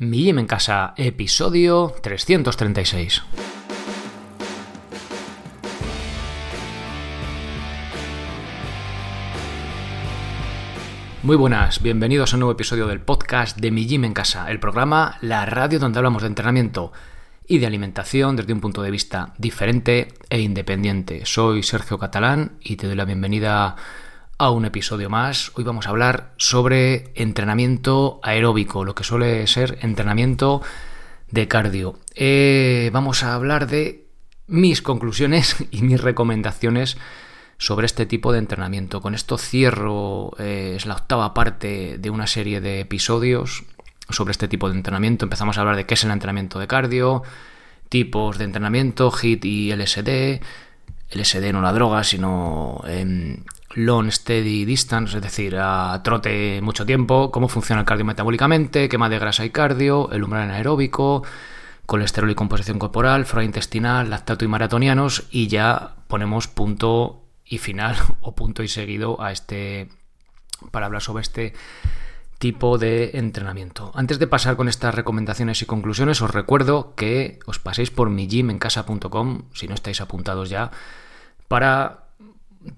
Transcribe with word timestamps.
Mi 0.00 0.22
Gym 0.22 0.38
en 0.38 0.46
Casa, 0.46 0.94
episodio 0.96 1.92
336. 2.00 3.24
Muy 11.24 11.34
buenas, 11.34 11.82
bienvenidos 11.82 12.32
a 12.32 12.36
un 12.36 12.40
nuevo 12.40 12.52
episodio 12.52 12.86
del 12.86 13.00
podcast 13.00 13.58
de 13.58 13.72
Mi 13.72 13.88
Gym 13.88 14.04
en 14.04 14.14
Casa, 14.14 14.48
el 14.52 14.60
programa, 14.60 15.18
la 15.20 15.44
radio 15.46 15.80
donde 15.80 15.98
hablamos 15.98 16.22
de 16.22 16.28
entrenamiento 16.28 16.92
y 17.48 17.58
de 17.58 17.66
alimentación 17.66 18.36
desde 18.36 18.52
un 18.52 18.60
punto 18.60 18.82
de 18.82 18.92
vista 18.92 19.34
diferente 19.36 20.14
e 20.30 20.40
independiente. 20.40 21.26
Soy 21.26 21.64
Sergio 21.64 21.98
Catalán 21.98 22.52
y 22.60 22.76
te 22.76 22.86
doy 22.86 22.94
la 22.94 23.04
bienvenida 23.04 23.74
a 24.38 24.50
un 24.50 24.64
episodio 24.64 25.10
más. 25.10 25.50
Hoy 25.56 25.64
vamos 25.64 25.86
a 25.86 25.90
hablar 25.90 26.32
sobre 26.36 27.10
entrenamiento 27.16 28.20
aeróbico, 28.22 28.84
lo 28.84 28.94
que 28.94 29.02
suele 29.02 29.44
ser 29.48 29.78
entrenamiento 29.82 30.62
de 31.28 31.48
cardio. 31.48 31.98
Eh, 32.14 32.90
vamos 32.92 33.24
a 33.24 33.34
hablar 33.34 33.66
de 33.66 34.06
mis 34.46 34.80
conclusiones 34.80 35.56
y 35.72 35.82
mis 35.82 36.00
recomendaciones 36.00 36.96
sobre 37.58 37.86
este 37.86 38.06
tipo 38.06 38.32
de 38.32 38.38
entrenamiento. 38.38 39.00
Con 39.00 39.16
esto 39.16 39.38
cierro, 39.38 40.30
eh, 40.38 40.74
es 40.76 40.86
la 40.86 40.94
octava 40.94 41.34
parte 41.34 41.98
de 41.98 42.10
una 42.10 42.28
serie 42.28 42.60
de 42.60 42.78
episodios 42.78 43.64
sobre 44.08 44.30
este 44.30 44.46
tipo 44.46 44.70
de 44.70 44.76
entrenamiento. 44.76 45.24
Empezamos 45.24 45.58
a 45.58 45.62
hablar 45.62 45.74
de 45.74 45.84
qué 45.84 45.94
es 45.94 46.04
el 46.04 46.12
entrenamiento 46.12 46.60
de 46.60 46.68
cardio, 46.68 47.24
tipos 47.88 48.38
de 48.38 48.44
entrenamiento, 48.44 49.10
HIT 49.10 49.44
y 49.44 49.72
LSD. 49.72 50.40
LSD 51.10 51.52
no 51.52 51.60
la 51.60 51.72
droga, 51.72 52.04
sino 52.04 52.82
em, 52.86 53.44
long 53.74 54.10
steady 54.10 54.64
distance, 54.64 55.16
es 55.16 55.22
decir, 55.22 55.56
a 55.58 56.00
trote 56.02 56.60
mucho 56.62 56.84
tiempo, 56.84 57.30
cómo 57.30 57.48
funciona 57.48 57.80
el 57.80 57.86
cardio 57.86 58.04
metabólicamente, 58.04 58.88
quema 58.88 59.08
de 59.08 59.18
grasa 59.18 59.44
y 59.44 59.50
cardio, 59.50 60.10
el 60.10 60.24
umbral 60.24 60.42
anaeróbico, 60.42 61.22
colesterol 61.86 62.30
y 62.30 62.34
composición 62.34 62.78
corporal, 62.78 63.24
flora 63.24 63.44
intestinal, 63.44 64.10
lactato 64.10 64.44
y 64.44 64.48
maratonianos, 64.48 65.26
y 65.30 65.48
ya 65.48 65.96
ponemos 66.08 66.48
punto 66.48 67.24
y 67.44 67.58
final 67.58 67.96
o 68.20 68.34
punto 68.34 68.62
y 68.62 68.68
seguido 68.68 69.20
a 69.22 69.32
este 69.32 69.88
para 70.70 70.86
hablar 70.86 71.02
sobre 71.02 71.22
este 71.22 71.54
tipo 72.38 72.78
de 72.78 73.10
entrenamiento. 73.14 73.90
Antes 73.94 74.18
de 74.18 74.26
pasar 74.26 74.56
con 74.56 74.68
estas 74.68 74.94
recomendaciones 74.94 75.60
y 75.62 75.66
conclusiones, 75.66 76.22
os 76.22 76.30
recuerdo 76.30 76.94
que 76.94 77.40
os 77.46 77.58
paséis 77.58 77.90
por 77.90 78.10
mi 78.10 78.28
gym 78.28 78.50
en 78.50 78.58
casa.com, 78.58 79.42
si 79.52 79.66
no 79.66 79.74
estáis 79.74 80.00
apuntados 80.00 80.48
ya, 80.48 80.70
para 81.48 82.04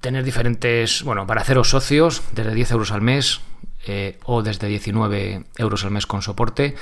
tener 0.00 0.25
diferentes, 0.25 1.02
bueno, 1.02 1.27
para 1.27 1.42
haceros 1.42 1.69
socios 1.69 2.22
desde 2.33 2.55
10 2.55 2.70
euros 2.72 2.92
al 2.92 3.02
mes 3.02 3.41
eh, 3.86 4.19
o 4.25 4.42
desde 4.42 4.67
19 4.69 5.44
euros 5.58 5.84
al 5.84 5.91
mes 5.91 6.06
con 6.06 6.22
soporte. 6.22 6.74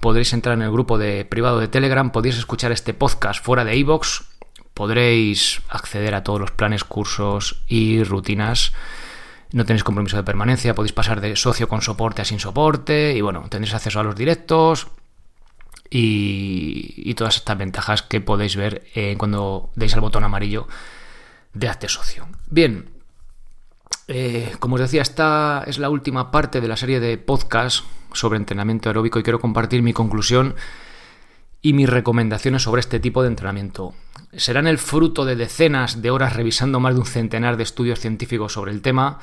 Podréis 0.00 0.32
entrar 0.32 0.56
en 0.56 0.62
el 0.62 0.70
grupo 0.70 0.98
de 0.98 1.24
privado 1.24 1.60
de 1.60 1.68
Telegram, 1.68 2.10
podéis 2.10 2.38
escuchar 2.38 2.72
este 2.72 2.94
podcast 2.94 3.44
fuera 3.44 3.64
de 3.64 3.76
iVoox, 3.76 4.22
podréis 4.74 5.62
acceder 5.68 6.14
a 6.14 6.22
todos 6.22 6.40
los 6.40 6.50
planes, 6.50 6.84
cursos 6.84 7.62
y 7.68 8.02
rutinas. 8.04 8.72
No 9.52 9.64
tenéis 9.64 9.84
compromiso 9.84 10.16
de 10.16 10.22
permanencia, 10.22 10.74
podéis 10.74 10.92
pasar 10.92 11.20
de 11.20 11.36
socio 11.36 11.68
con 11.68 11.82
soporte 11.82 12.22
a 12.22 12.24
sin 12.24 12.40
soporte 12.40 13.14
y 13.14 13.20
bueno, 13.20 13.44
tendréis 13.50 13.74
acceso 13.74 14.00
a 14.00 14.02
los 14.02 14.16
directos 14.16 14.88
y, 15.90 17.14
todas 17.14 17.36
estas 17.36 17.58
ventajas 17.58 18.02
que 18.02 18.20
podéis 18.20 18.56
ver 18.56 18.84
eh, 18.94 19.14
cuando 19.18 19.70
deis 19.76 19.94
al 19.94 20.00
botón 20.00 20.24
amarillo 20.24 20.66
de 21.52 21.68
Hazte 21.68 21.88
Socio. 21.88 22.26
Bien, 22.48 22.88
eh, 24.08 24.56
como 24.58 24.76
os 24.76 24.80
decía, 24.80 25.02
esta 25.02 25.64
es 25.66 25.78
la 25.78 25.90
última 25.90 26.30
parte 26.30 26.60
de 26.60 26.68
la 26.68 26.76
serie 26.76 26.98
de 26.98 27.18
podcast 27.18 27.84
sobre 28.12 28.38
entrenamiento 28.38 28.88
aeróbico 28.88 29.18
y 29.18 29.22
quiero 29.22 29.40
compartir 29.40 29.82
mi 29.82 29.92
conclusión 29.92 30.54
y 31.60 31.74
mis 31.74 31.88
recomendaciones 31.88 32.62
sobre 32.62 32.80
este 32.80 33.00
tipo 33.00 33.22
de 33.22 33.28
entrenamiento. 33.28 33.94
Serán 34.34 34.66
el 34.66 34.78
fruto 34.78 35.24
de 35.24 35.36
decenas 35.36 36.02
de 36.02 36.10
horas 36.10 36.34
revisando 36.34 36.80
más 36.80 36.94
de 36.94 37.00
un 37.00 37.06
centenar 37.06 37.56
de 37.56 37.62
estudios 37.62 38.00
científicos 38.00 38.54
sobre 38.54 38.72
el 38.72 38.82
tema, 38.82 39.20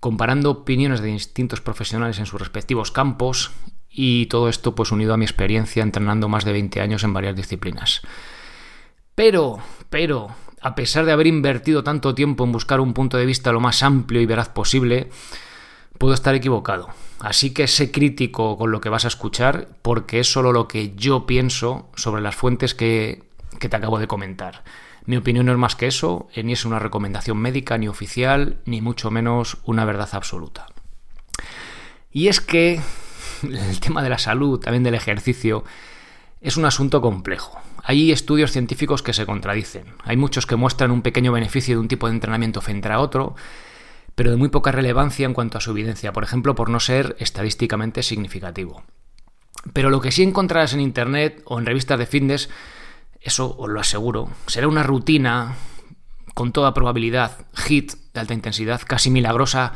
comparando 0.00 0.50
opiniones 0.50 1.00
de 1.00 1.08
distintos 1.08 1.60
profesionales 1.60 2.18
en 2.18 2.26
sus 2.26 2.40
respectivos 2.40 2.90
campos 2.90 3.52
y 3.90 4.26
todo 4.26 4.48
esto 4.48 4.74
pues 4.74 4.92
unido 4.92 5.14
a 5.14 5.16
mi 5.16 5.24
experiencia 5.24 5.82
entrenando 5.82 6.28
más 6.28 6.44
de 6.44 6.52
20 6.52 6.80
años 6.80 7.02
en 7.04 7.14
varias 7.14 7.36
disciplinas. 7.36 8.02
Pero, 9.14 9.58
pero, 9.88 10.28
a 10.60 10.74
pesar 10.74 11.06
de 11.06 11.12
haber 11.12 11.26
invertido 11.26 11.82
tanto 11.82 12.14
tiempo 12.14 12.44
en 12.44 12.52
buscar 12.52 12.80
un 12.80 12.92
punto 12.92 13.16
de 13.16 13.26
vista 13.26 13.52
lo 13.52 13.60
más 13.60 13.82
amplio 13.82 14.20
y 14.20 14.26
veraz 14.26 14.50
posible, 14.50 15.08
puedo 15.98 16.12
estar 16.12 16.34
equivocado. 16.34 16.88
Así 17.20 17.54
que 17.54 17.66
sé 17.66 17.90
crítico 17.90 18.58
con 18.58 18.70
lo 18.70 18.80
que 18.80 18.90
vas 18.90 19.04
a 19.04 19.08
escuchar 19.08 19.68
porque 19.82 20.20
es 20.20 20.30
solo 20.30 20.52
lo 20.52 20.68
que 20.68 20.94
yo 20.94 21.26
pienso 21.26 21.88
sobre 21.96 22.20
las 22.20 22.36
fuentes 22.36 22.74
que, 22.74 23.24
te 23.58 23.74
acabo 23.74 23.98
de 23.98 24.06
comentar. 24.06 24.64
Mi 25.06 25.16
opinión 25.16 25.46
no 25.46 25.52
es 25.52 25.58
más 25.58 25.76
que 25.76 25.86
eso, 25.86 26.28
ni 26.36 26.52
es 26.52 26.64
una 26.64 26.78
recomendación 26.78 27.38
médica, 27.38 27.78
ni 27.78 27.88
oficial, 27.88 28.58
ni 28.64 28.80
mucho 28.80 29.10
menos 29.10 29.58
una 29.64 29.84
verdad 29.84 30.08
absoluta. 30.12 30.66
Y 32.10 32.28
es 32.28 32.40
que 32.40 32.80
el 33.42 33.80
tema 33.80 34.02
de 34.02 34.10
la 34.10 34.18
salud, 34.18 34.60
también 34.60 34.82
del 34.82 34.94
ejercicio, 34.94 35.64
es 36.40 36.56
un 36.56 36.64
asunto 36.64 37.00
complejo. 37.00 37.60
Hay 37.82 38.10
estudios 38.10 38.50
científicos 38.50 39.02
que 39.02 39.12
se 39.12 39.26
contradicen. 39.26 39.84
Hay 40.02 40.16
muchos 40.16 40.44
que 40.44 40.56
muestran 40.56 40.90
un 40.90 41.02
pequeño 41.02 41.30
beneficio 41.32 41.76
de 41.76 41.80
un 41.80 41.88
tipo 41.88 42.08
de 42.08 42.14
entrenamiento 42.14 42.60
frente 42.60 42.88
a 42.88 42.98
otro, 42.98 43.36
pero 44.16 44.30
de 44.30 44.36
muy 44.36 44.48
poca 44.48 44.72
relevancia 44.72 45.26
en 45.26 45.34
cuanto 45.34 45.58
a 45.58 45.60
su 45.60 45.70
evidencia, 45.70 46.12
por 46.12 46.24
ejemplo, 46.24 46.54
por 46.56 46.68
no 46.68 46.80
ser 46.80 47.14
estadísticamente 47.20 48.02
significativo. 48.02 48.82
Pero 49.72 49.90
lo 49.90 50.00
que 50.00 50.10
sí 50.10 50.22
encontrarás 50.22 50.72
en 50.72 50.80
Internet 50.80 51.42
o 51.44 51.58
en 51.58 51.66
revistas 51.66 51.98
de 51.98 52.06
fitness, 52.06 52.48
eso 53.28 53.56
os 53.58 53.68
lo 53.68 53.80
aseguro, 53.80 54.30
será 54.46 54.68
una 54.68 54.82
rutina 54.82 55.56
con 56.34 56.52
toda 56.52 56.74
probabilidad, 56.74 57.46
HIT 57.66 57.92
de 58.12 58.20
alta 58.20 58.34
intensidad, 58.34 58.82
casi 58.86 59.10
milagrosa, 59.10 59.72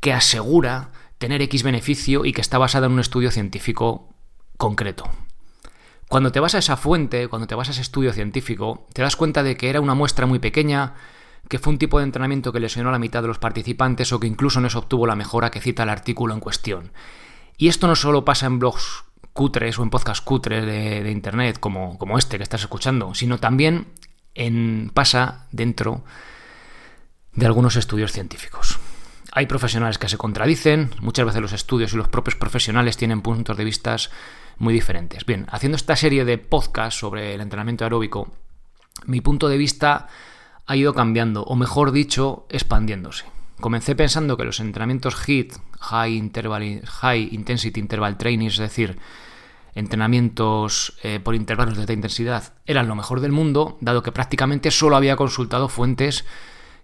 que 0.00 0.12
asegura 0.12 0.90
tener 1.18 1.42
X 1.42 1.62
beneficio 1.62 2.24
y 2.24 2.32
que 2.32 2.40
está 2.40 2.58
basada 2.58 2.86
en 2.86 2.92
un 2.92 3.00
estudio 3.00 3.30
científico 3.30 4.08
concreto. 4.56 5.10
Cuando 6.08 6.32
te 6.32 6.40
vas 6.40 6.54
a 6.54 6.58
esa 6.58 6.76
fuente, 6.76 7.28
cuando 7.28 7.46
te 7.46 7.54
vas 7.54 7.68
a 7.68 7.72
ese 7.72 7.82
estudio 7.82 8.12
científico, 8.12 8.86
te 8.94 9.02
das 9.02 9.16
cuenta 9.16 9.42
de 9.42 9.56
que 9.56 9.68
era 9.68 9.80
una 9.80 9.94
muestra 9.94 10.24
muy 10.24 10.38
pequeña, 10.38 10.94
que 11.48 11.58
fue 11.58 11.72
un 11.72 11.78
tipo 11.78 11.98
de 11.98 12.04
entrenamiento 12.04 12.52
que 12.52 12.60
lesionó 12.60 12.88
a 12.88 12.92
la 12.92 12.98
mitad 12.98 13.20
de 13.20 13.28
los 13.28 13.38
participantes 13.38 14.12
o 14.12 14.20
que 14.20 14.26
incluso 14.26 14.60
no 14.60 14.70
se 14.70 14.78
obtuvo 14.78 15.06
la 15.06 15.16
mejora 15.16 15.50
que 15.50 15.60
cita 15.60 15.82
el 15.82 15.90
artículo 15.90 16.32
en 16.32 16.40
cuestión. 16.40 16.92
Y 17.58 17.68
esto 17.68 17.86
no 17.86 17.96
solo 17.96 18.24
pasa 18.24 18.46
en 18.46 18.58
blogs 18.58 19.04
cutres 19.38 19.78
o 19.78 19.84
en 19.84 19.90
podcasts 19.90 20.20
cutres 20.20 20.66
de, 20.66 21.08
internet 21.12 21.60
como, 21.60 21.96
como, 21.96 22.18
este 22.18 22.38
que 22.38 22.42
estás 22.42 22.62
escuchando, 22.62 23.14
sino 23.14 23.38
también 23.38 23.86
en, 24.34 24.90
pasa 24.92 25.46
dentro 25.52 26.02
de 27.34 27.46
algunos 27.46 27.76
estudios 27.76 28.10
científicos. 28.10 28.80
Hay 29.30 29.46
profesionales 29.46 29.96
que 29.96 30.08
se 30.08 30.18
contradicen, 30.18 30.90
muchas 31.00 31.24
veces 31.24 31.40
los 31.40 31.52
estudios 31.52 31.92
y 31.92 31.96
los 31.96 32.08
propios 32.08 32.34
profesionales 32.34 32.96
tienen 32.96 33.22
puntos 33.22 33.56
de 33.56 33.62
vista 33.62 33.94
muy 34.58 34.74
diferentes. 34.74 35.24
Bien, 35.24 35.46
haciendo 35.52 35.76
esta 35.76 35.94
serie 35.94 36.24
de 36.24 36.38
podcasts 36.38 36.98
sobre 36.98 37.32
el 37.32 37.40
entrenamiento 37.40 37.84
aeróbico, 37.84 38.32
mi 39.06 39.20
punto 39.20 39.48
de 39.48 39.56
vista 39.56 40.08
ha 40.66 40.74
ido 40.74 40.94
cambiando, 40.94 41.44
o 41.44 41.54
mejor 41.54 41.92
dicho, 41.92 42.44
expandiéndose. 42.48 43.26
Comencé 43.60 43.94
pensando 43.94 44.36
que 44.36 44.44
los 44.44 44.58
entrenamientos 44.58 45.14
HIT, 45.14 45.54
High, 45.78 46.16
Interval, 46.16 46.82
High 46.84 47.28
Intensity 47.30 47.78
Interval 47.78 48.18
Training, 48.18 48.48
es 48.48 48.58
decir, 48.58 48.98
entrenamientos 49.78 50.94
eh, 51.02 51.20
por 51.20 51.34
intervalos 51.34 51.76
de 51.76 51.82
alta 51.82 51.92
intensidad, 51.92 52.52
eran 52.66 52.88
lo 52.88 52.94
mejor 52.94 53.20
del 53.20 53.32
mundo, 53.32 53.78
dado 53.80 54.02
que 54.02 54.12
prácticamente 54.12 54.70
solo 54.70 54.96
había 54.96 55.16
consultado 55.16 55.68
fuentes 55.68 56.24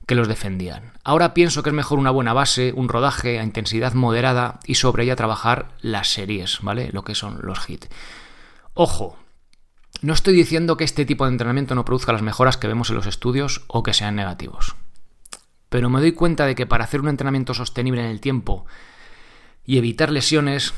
que 0.06 0.14
los 0.14 0.28
defendían. 0.28 0.92
Ahora 1.02 1.34
pienso 1.34 1.62
que 1.62 1.70
es 1.70 1.74
mejor 1.74 1.98
una 1.98 2.10
buena 2.10 2.32
base, 2.32 2.72
un 2.74 2.88
rodaje 2.88 3.40
a 3.40 3.44
intensidad 3.44 3.94
moderada 3.94 4.60
y 4.66 4.76
sobre 4.76 5.04
ella 5.04 5.16
trabajar 5.16 5.72
las 5.80 6.08
series, 6.08 6.60
¿vale? 6.62 6.90
Lo 6.92 7.04
que 7.04 7.14
son 7.14 7.40
los 7.42 7.68
hits. 7.68 7.88
Ojo, 8.74 9.16
no 10.02 10.12
estoy 10.12 10.34
diciendo 10.34 10.76
que 10.76 10.84
este 10.84 11.06
tipo 11.06 11.24
de 11.24 11.32
entrenamiento 11.32 11.74
no 11.74 11.84
produzca 11.84 12.12
las 12.12 12.22
mejoras 12.22 12.56
que 12.56 12.68
vemos 12.68 12.90
en 12.90 12.96
los 12.96 13.06
estudios 13.06 13.64
o 13.68 13.82
que 13.82 13.94
sean 13.94 14.16
negativos. 14.16 14.76
Pero 15.68 15.88
me 15.88 16.00
doy 16.00 16.12
cuenta 16.12 16.46
de 16.46 16.54
que 16.54 16.66
para 16.66 16.84
hacer 16.84 17.00
un 17.00 17.08
entrenamiento 17.08 17.54
sostenible 17.54 18.02
en 18.02 18.10
el 18.10 18.20
tiempo 18.20 18.66
y 19.64 19.78
evitar 19.78 20.12
lesiones, 20.12 20.74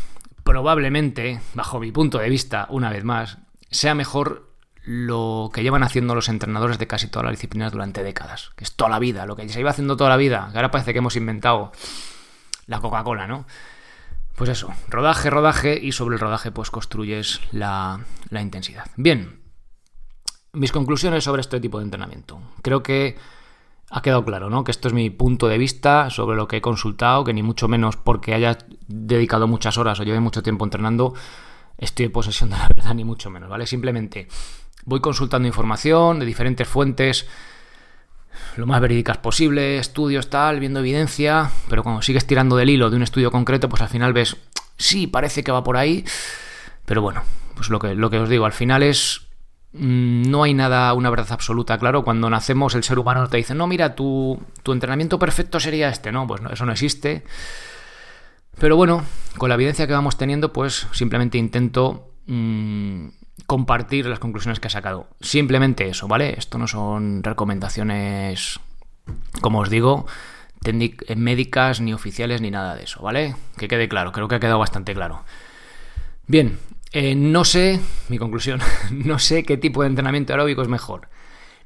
probablemente, 0.56 1.38
bajo 1.52 1.78
mi 1.78 1.92
punto 1.92 2.16
de 2.16 2.30
vista, 2.30 2.66
una 2.70 2.88
vez 2.88 3.04
más, 3.04 3.36
sea 3.70 3.94
mejor 3.94 4.48
lo 4.84 5.50
que 5.52 5.62
llevan 5.62 5.82
haciendo 5.82 6.14
los 6.14 6.30
entrenadores 6.30 6.78
de 6.78 6.86
casi 6.86 7.08
todas 7.08 7.26
las 7.26 7.32
disciplinas 7.32 7.72
durante 7.72 8.02
décadas, 8.02 8.52
que 8.56 8.64
es 8.64 8.74
toda 8.74 8.88
la 8.88 8.98
vida, 8.98 9.26
lo 9.26 9.36
que 9.36 9.46
se 9.50 9.60
iba 9.60 9.68
haciendo 9.68 9.98
toda 9.98 10.08
la 10.08 10.16
vida, 10.16 10.48
que 10.50 10.56
ahora 10.56 10.70
parece 10.70 10.94
que 10.94 11.00
hemos 11.00 11.14
inventado 11.14 11.72
la 12.64 12.80
Coca-Cola, 12.80 13.26
¿no? 13.26 13.46
Pues 14.34 14.48
eso, 14.48 14.72
rodaje, 14.88 15.28
rodaje 15.28 15.78
y 15.78 15.92
sobre 15.92 16.14
el 16.14 16.20
rodaje 16.20 16.50
pues 16.50 16.70
construyes 16.70 17.42
la, 17.52 18.00
la 18.30 18.40
intensidad. 18.40 18.86
Bien, 18.96 19.42
mis 20.54 20.72
conclusiones 20.72 21.22
sobre 21.22 21.42
este 21.42 21.60
tipo 21.60 21.80
de 21.80 21.84
entrenamiento. 21.84 22.40
Creo 22.62 22.82
que 22.82 23.18
ha 23.90 24.02
quedado 24.02 24.24
claro, 24.24 24.50
¿no? 24.50 24.64
Que 24.64 24.72
esto 24.72 24.88
es 24.88 24.94
mi 24.94 25.10
punto 25.10 25.48
de 25.48 25.58
vista 25.58 26.10
sobre 26.10 26.36
lo 26.36 26.48
que 26.48 26.56
he 26.56 26.60
consultado, 26.60 27.24
que 27.24 27.32
ni 27.32 27.42
mucho 27.42 27.68
menos 27.68 27.96
porque 27.96 28.34
haya 28.34 28.58
dedicado 28.88 29.46
muchas 29.46 29.78
horas 29.78 30.00
o 30.00 30.02
lleve 30.02 30.20
mucho 30.20 30.42
tiempo 30.42 30.64
entrenando, 30.64 31.14
estoy 31.78 32.06
en 32.06 32.12
posesión 32.12 32.50
de 32.50 32.56
la 32.56 32.68
verdad, 32.74 32.94
ni 32.94 33.04
mucho 33.04 33.30
menos, 33.30 33.48
¿vale? 33.48 33.66
Simplemente 33.66 34.28
voy 34.84 35.00
consultando 35.00 35.46
información 35.46 36.18
de 36.18 36.26
diferentes 36.26 36.66
fuentes, 36.66 37.26
lo 38.56 38.66
más 38.66 38.80
verídicas 38.80 39.18
posible, 39.18 39.78
estudios, 39.78 40.30
tal, 40.30 40.60
viendo 40.60 40.80
evidencia, 40.80 41.50
pero 41.68 41.82
cuando 41.82 42.02
sigues 42.02 42.26
tirando 42.26 42.56
del 42.56 42.70
hilo 42.70 42.90
de 42.90 42.96
un 42.96 43.02
estudio 43.02 43.30
concreto, 43.30 43.68
pues 43.68 43.82
al 43.82 43.88
final 43.88 44.12
ves, 44.12 44.36
sí, 44.76 45.06
parece 45.06 45.44
que 45.44 45.52
va 45.52 45.64
por 45.64 45.76
ahí, 45.76 46.04
pero 46.84 47.02
bueno, 47.02 47.22
pues 47.54 47.68
lo 47.70 47.78
que, 47.78 47.94
lo 47.94 48.10
que 48.10 48.18
os 48.18 48.28
digo, 48.28 48.46
al 48.46 48.52
final 48.52 48.82
es 48.82 49.25
no 49.78 50.42
hay 50.42 50.54
nada, 50.54 50.92
una 50.94 51.10
verdad 51.10 51.28
absoluta, 51.30 51.78
claro. 51.78 52.04
Cuando 52.04 52.30
nacemos, 52.30 52.74
el 52.74 52.84
ser 52.84 52.98
humano 52.98 53.28
te 53.28 53.36
dice, 53.36 53.54
no, 53.54 53.66
mira, 53.66 53.94
tu, 53.94 54.40
tu 54.62 54.72
entrenamiento 54.72 55.18
perfecto 55.18 55.60
sería 55.60 55.88
este, 55.88 56.12
¿no? 56.12 56.26
Pues 56.26 56.40
no, 56.40 56.50
eso 56.50 56.66
no 56.66 56.72
existe. 56.72 57.24
Pero 58.58 58.76
bueno, 58.76 59.04
con 59.36 59.48
la 59.48 59.54
evidencia 59.54 59.86
que 59.86 59.92
vamos 59.92 60.16
teniendo, 60.16 60.52
pues 60.52 60.86
simplemente 60.92 61.36
intento 61.38 62.10
mmm, 62.26 63.08
compartir 63.46 64.06
las 64.06 64.18
conclusiones 64.18 64.60
que 64.60 64.68
ha 64.68 64.70
sacado. 64.70 65.08
Simplemente 65.20 65.88
eso, 65.88 66.08
¿vale? 66.08 66.34
Esto 66.38 66.58
no 66.58 66.66
son 66.66 67.22
recomendaciones, 67.22 68.60
como 69.40 69.60
os 69.60 69.70
digo, 69.70 70.06
médicas, 71.16 71.80
ni 71.80 71.92
oficiales, 71.92 72.40
ni 72.40 72.50
nada 72.50 72.74
de 72.74 72.84
eso, 72.84 73.02
¿vale? 73.02 73.36
Que 73.56 73.68
quede 73.68 73.88
claro, 73.88 74.12
creo 74.12 74.28
que 74.28 74.36
ha 74.36 74.40
quedado 74.40 74.58
bastante 74.58 74.94
claro. 74.94 75.22
Bien, 76.26 76.58
eh, 76.98 77.14
no 77.14 77.44
sé, 77.44 77.78
mi 78.08 78.16
conclusión, 78.16 78.58
no 78.90 79.18
sé 79.18 79.44
qué 79.44 79.58
tipo 79.58 79.82
de 79.82 79.88
entrenamiento 79.88 80.32
aeróbico 80.32 80.62
es 80.62 80.68
mejor. 80.68 81.10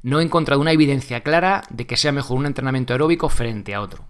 No 0.02 0.18
he 0.18 0.24
encontrado 0.24 0.60
una 0.60 0.72
evidencia 0.72 1.20
clara 1.20 1.62
de 1.70 1.86
que 1.86 1.96
sea 1.96 2.10
mejor 2.10 2.36
un 2.36 2.46
entrenamiento 2.46 2.94
aeróbico 2.94 3.28
frente 3.28 3.72
a 3.72 3.80
otro. 3.80 4.06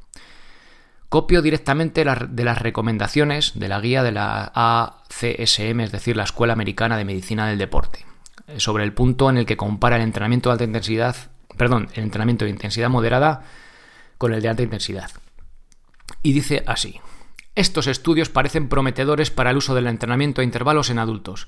Copio 1.10 1.42
directamente 1.42 2.06
de 2.06 2.44
las 2.44 2.58
recomendaciones 2.58 3.52
de 3.54 3.68
la 3.68 3.82
guía 3.82 4.02
de 4.02 4.12
la 4.12 4.50
ACSM, 4.54 5.80
es 5.80 5.92
decir, 5.92 6.16
la 6.16 6.24
Escuela 6.24 6.54
Americana 6.54 6.96
de 6.96 7.04
Medicina 7.04 7.46
del 7.48 7.58
Deporte, 7.58 8.06
sobre 8.56 8.84
el 8.84 8.94
punto 8.94 9.28
en 9.28 9.36
el 9.36 9.44
que 9.44 9.58
compara 9.58 9.96
el 9.96 10.02
entrenamiento 10.02 10.48
de 10.48 10.52
alta 10.54 10.64
intensidad, 10.64 11.16
perdón, 11.58 11.90
el 11.96 12.04
entrenamiento 12.04 12.46
de 12.46 12.52
intensidad 12.52 12.88
moderada 12.88 13.42
con 14.16 14.32
el 14.32 14.40
de 14.40 14.48
alta 14.48 14.62
intensidad. 14.62 15.10
Y 16.22 16.32
dice 16.32 16.62
así: 16.66 16.98
Estos 17.60 17.86
estudios 17.86 18.30
parecen 18.30 18.70
prometedores 18.70 19.30
para 19.30 19.50
el 19.50 19.58
uso 19.58 19.74
del 19.74 19.86
entrenamiento 19.86 20.40
a 20.40 20.44
intervalos 20.44 20.88
en 20.88 20.98
adultos. 20.98 21.46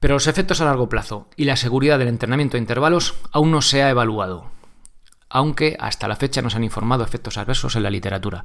Pero 0.00 0.14
los 0.14 0.26
efectos 0.26 0.60
a 0.60 0.64
largo 0.64 0.88
plazo 0.88 1.28
y 1.36 1.44
la 1.44 1.56
seguridad 1.56 1.98
del 1.98 2.08
entrenamiento 2.08 2.56
a 2.56 2.60
intervalos 2.60 3.14
aún 3.30 3.52
no 3.52 3.62
se 3.62 3.84
ha 3.84 3.90
evaluado 3.90 4.50
aunque 5.30 5.76
hasta 5.78 6.08
la 6.08 6.16
fecha 6.16 6.42
nos 6.42 6.54
han 6.54 6.64
informado 6.64 7.04
efectos 7.04 7.36
adversos 7.38 7.76
en 7.76 7.82
la 7.82 7.90
literatura. 7.90 8.44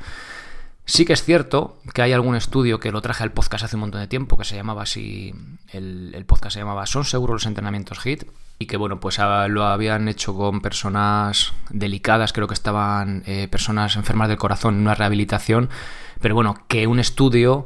Sí 0.85 1.05
que 1.05 1.13
es 1.13 1.23
cierto 1.23 1.77
que 1.93 2.01
hay 2.01 2.11
algún 2.11 2.35
estudio 2.35 2.79
que 2.79 2.91
lo 2.91 3.01
traje 3.01 3.23
al 3.23 3.31
podcast 3.31 3.63
hace 3.63 3.77
un 3.77 3.81
montón 3.81 4.01
de 4.01 4.07
tiempo, 4.07 4.37
que 4.37 4.43
se 4.43 4.55
llamaba 4.55 4.83
así, 4.83 5.33
el, 5.69 6.23
podcast 6.27 6.53
se 6.53 6.59
llamaba 6.59 6.85
¿Son 6.85 7.05
seguros 7.05 7.35
los 7.35 7.45
entrenamientos 7.45 8.05
HIT? 8.05 8.25
Y 8.59 8.65
que 8.65 8.75
bueno, 8.75 8.99
pues 8.99 9.17
lo 9.47 9.65
habían 9.65 10.07
hecho 10.09 10.35
con 10.35 10.61
personas 10.61 11.53
delicadas, 11.69 12.33
creo 12.33 12.47
que 12.47 12.53
estaban 12.53 13.23
eh, 13.25 13.47
personas 13.47 13.95
enfermas 13.95 14.27
del 14.27 14.37
corazón 14.37 14.75
en 14.75 14.81
una 14.81 14.93
rehabilitación, 14.93 15.69
pero 16.19 16.35
bueno, 16.35 16.65
que 16.67 16.85
un 16.85 16.99
estudio 16.99 17.65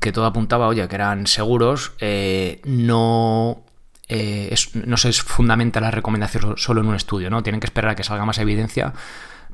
que 0.00 0.12
todo 0.12 0.26
apuntaba, 0.26 0.66
oye, 0.66 0.86
que 0.88 0.94
eran 0.94 1.26
seguros, 1.26 1.92
eh, 2.00 2.60
no 2.64 3.64
eh, 4.08 4.54
no 4.74 4.96
se 4.96 5.12
fundamenta 5.12 5.80
la 5.80 5.90
recomendación 5.90 6.56
solo 6.58 6.80
en 6.80 6.88
un 6.88 6.94
estudio, 6.96 7.30
¿no? 7.30 7.42
Tienen 7.42 7.60
que 7.60 7.66
esperar 7.66 7.92
a 7.92 7.94
que 7.96 8.04
salga 8.04 8.24
más 8.24 8.38
evidencia 8.38 8.92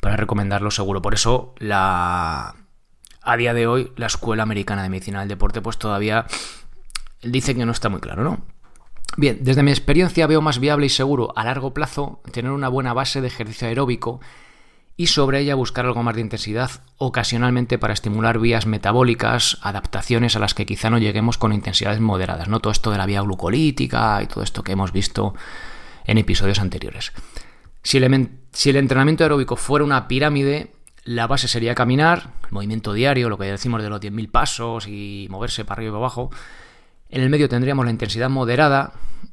para 0.01 0.17
recomendarlo 0.17 0.71
seguro. 0.71 1.01
Por 1.01 1.15
eso, 1.15 1.55
la, 1.59 2.55
a 3.25 3.37
día 3.37 3.55
de 3.55 3.67
hoy, 3.67 3.93
la 3.97 4.07
Escuela 4.07 4.43
Americana 4.43 4.83
de 4.83 4.89
Medicina 4.89 5.21
del 5.21 5.29
Deporte, 5.29 5.61
pues 5.61 5.79
todavía 5.79 6.27
dice 7.23 7.55
que 7.55 7.65
no 7.65 7.73
está 7.73 7.89
muy 7.89 8.01
claro, 8.01 8.25
¿no? 8.25 8.41
Bien, 9.17 9.39
desde 9.43 9.63
mi 9.63 9.71
experiencia 9.71 10.27
veo 10.27 10.41
más 10.41 10.59
viable 10.59 10.87
y 10.87 10.89
seguro 10.89 11.33
a 11.37 11.45
largo 11.45 11.75
plazo 11.75 12.23
tener 12.33 12.51
una 12.51 12.69
buena 12.69 12.95
base 12.95 13.21
de 13.21 13.27
ejercicio 13.27 13.69
aeróbico 13.69 14.21
y 14.97 15.09
sobre 15.09 15.41
ella 15.41 15.55
buscar 15.55 15.85
algo 15.85 16.03
más 16.03 16.15
de 16.15 16.21
intensidad, 16.21 16.71
ocasionalmente 16.97 17.79
para 17.79 17.95
estimular 17.95 18.39
vías 18.39 18.67
metabólicas, 18.67 19.59
adaptaciones 19.63 20.37
a 20.37 20.39
las 20.39 20.55
que 20.55 20.67
quizá 20.67 20.91
no 20.91 20.99
lleguemos 20.99 21.39
con 21.39 21.53
intensidades 21.53 22.01
moderadas, 22.01 22.49
¿no? 22.49 22.61
Todo 22.61 22.73
esto 22.73 22.91
de 22.91 22.99
la 22.99 23.07
vía 23.07 23.21
glucolítica 23.21 24.23
y 24.23 24.27
todo 24.27 24.45
esto 24.45 24.63
que 24.63 24.73
hemos 24.73 24.93
visto 24.93 25.35
en 26.05 26.19
episodios 26.19 26.61
anteriores. 26.61 27.13
Si 27.83 27.99
el, 27.99 28.31
si 28.53 28.71
el 28.71 28.77
entrenamiento 28.77 29.25
aeróbico 29.25 29.57
fuera 29.57 29.85
una 29.85 30.09
pirámide, 30.09 30.73
la 31.05 31.27
base 31.27 31.49
sería 31.49 31.75
caminar, 31.75 32.31
movimiento 32.51 32.93
diario, 32.93 33.29
lo 33.29 33.39
que 33.39 33.47
decimos 33.47 33.83
de 33.83 33.89
los 33.89 34.01
10.000 34.01 34.31
pasos 34.31 34.87
y 34.87 35.27
moverse 35.31 35.65
para 35.65 35.81
arriba 35.81 35.91
y 35.91 35.93
para 35.93 36.05
abajo. 36.05 36.31
En 37.09 37.23
el 37.23 37.31
medio 37.31 37.49
tendríamos 37.49 37.85
la 37.85 37.91
intensidad 37.91 38.31
moderada, 38.31 38.93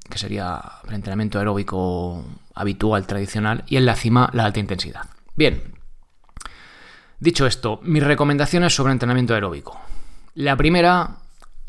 que 0.09 0.17
sería 0.17 0.61
el 0.87 0.95
entrenamiento 0.95 1.37
aeróbico 1.37 2.25
habitual, 2.55 3.07
tradicional, 3.07 3.63
y 3.67 3.77
en 3.77 3.85
la 3.85 3.95
cima 3.95 4.29
la 4.33 4.45
alta 4.45 4.59
intensidad. 4.59 5.05
Bien, 5.35 5.61
dicho 7.19 7.45
esto, 7.45 7.79
mis 7.83 8.03
recomendaciones 8.03 8.75
sobre 8.75 8.91
entrenamiento 8.91 9.33
aeróbico. 9.33 9.79
La 10.33 10.57
primera, 10.57 11.17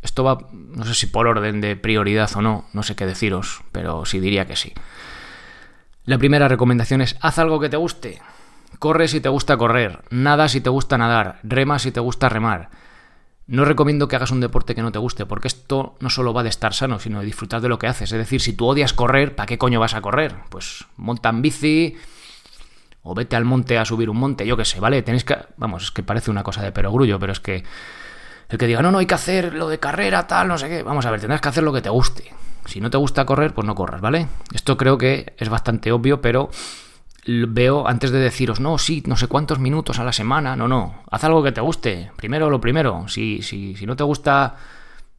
esto 0.02 0.24
va, 0.24 0.38
no 0.52 0.84
sé 0.84 0.94
si 0.94 1.06
por 1.06 1.28
orden 1.28 1.60
de 1.60 1.76
prioridad 1.76 2.30
o 2.34 2.42
no, 2.42 2.64
no 2.72 2.82
sé 2.82 2.96
qué 2.96 3.06
deciros, 3.06 3.62
pero 3.70 4.04
sí 4.06 4.18
diría 4.18 4.46
que 4.46 4.56
sí. 4.56 4.72
La 6.04 6.18
primera 6.18 6.48
recomendación 6.48 7.02
es 7.02 7.16
haz 7.20 7.38
algo 7.38 7.60
que 7.60 7.68
te 7.68 7.76
guste. 7.76 8.20
Corre 8.78 9.08
si 9.08 9.20
te 9.20 9.28
gusta 9.28 9.56
correr, 9.56 10.02
nada 10.10 10.48
si 10.48 10.60
te 10.60 10.70
gusta 10.70 10.96
nadar, 10.96 11.38
rema 11.42 11.78
si 11.78 11.92
te 11.92 12.00
gusta 12.00 12.28
remar. 12.28 12.70
No 13.46 13.64
recomiendo 13.64 14.06
que 14.06 14.16
hagas 14.16 14.30
un 14.30 14.40
deporte 14.40 14.74
que 14.74 14.82
no 14.82 14.92
te 14.92 14.98
guste, 15.00 15.26
porque 15.26 15.48
esto 15.48 15.96
no 15.98 16.08
solo 16.08 16.32
va 16.32 16.44
de 16.44 16.48
estar 16.48 16.72
sano, 16.72 17.00
sino 17.00 17.18
de 17.18 17.26
disfrutar 17.26 17.60
de 17.60 17.68
lo 17.68 17.78
que 17.78 17.88
haces. 17.88 18.12
Es 18.12 18.18
decir, 18.18 18.40
si 18.40 18.52
tú 18.52 18.66
odias 18.66 18.92
correr, 18.92 19.34
¿para 19.34 19.46
qué 19.46 19.58
coño 19.58 19.80
vas 19.80 19.94
a 19.94 20.00
correr? 20.00 20.36
Pues 20.50 20.84
monta 20.96 21.30
en 21.30 21.42
bici, 21.42 21.96
o 23.02 23.14
vete 23.14 23.36
al 23.36 23.44
monte 23.44 23.78
a 23.78 23.84
subir 23.84 24.10
un 24.10 24.18
monte, 24.18 24.46
yo 24.46 24.56
qué 24.56 24.64
sé, 24.64 24.78
¿vale? 24.80 25.02
Tenéis 25.02 25.24
que, 25.24 25.36
vamos, 25.56 25.84
es 25.84 25.90
que 25.90 26.02
parece 26.02 26.30
una 26.30 26.42
cosa 26.42 26.62
de 26.62 26.72
perogrullo, 26.72 27.18
pero 27.18 27.32
es 27.32 27.40
que 27.40 27.64
el 28.48 28.58
que 28.58 28.66
diga, 28.66 28.82
no, 28.82 28.90
no, 28.90 28.98
hay 28.98 29.06
que 29.06 29.14
hacer 29.14 29.54
lo 29.54 29.68
de 29.68 29.78
carrera, 29.78 30.26
tal, 30.26 30.48
no 30.48 30.58
sé 30.58 30.68
qué, 30.68 30.82
vamos 30.82 31.06
a 31.06 31.10
ver, 31.10 31.20
tendrás 31.20 31.40
que 31.40 31.48
hacer 31.48 31.62
lo 31.62 31.72
que 31.72 31.82
te 31.82 31.88
guste. 31.88 32.32
Si 32.66 32.80
no 32.80 32.90
te 32.90 32.98
gusta 32.98 33.24
correr, 33.24 33.54
pues 33.54 33.66
no 33.66 33.74
corras, 33.74 34.00
¿vale? 34.00 34.28
Esto 34.52 34.76
creo 34.76 34.98
que 34.98 35.34
es 35.38 35.48
bastante 35.48 35.92
obvio, 35.92 36.20
pero 36.20 36.50
veo 37.26 37.86
antes 37.86 38.10
de 38.10 38.18
deciros, 38.18 38.60
no, 38.60 38.78
sí, 38.78 39.02
no 39.06 39.16
sé 39.16 39.26
cuántos 39.26 39.58
minutos 39.58 39.98
a 39.98 40.04
la 40.04 40.12
semana, 40.12 40.56
no, 40.56 40.68
no, 40.68 41.02
haz 41.10 41.24
algo 41.24 41.42
que 41.42 41.52
te 41.52 41.60
guste, 41.60 42.10
primero 42.16 42.50
lo 42.50 42.60
primero, 42.60 43.06
si, 43.08 43.42
si, 43.42 43.76
si 43.76 43.86
no 43.86 43.96
te 43.96 44.04
gusta 44.04 44.56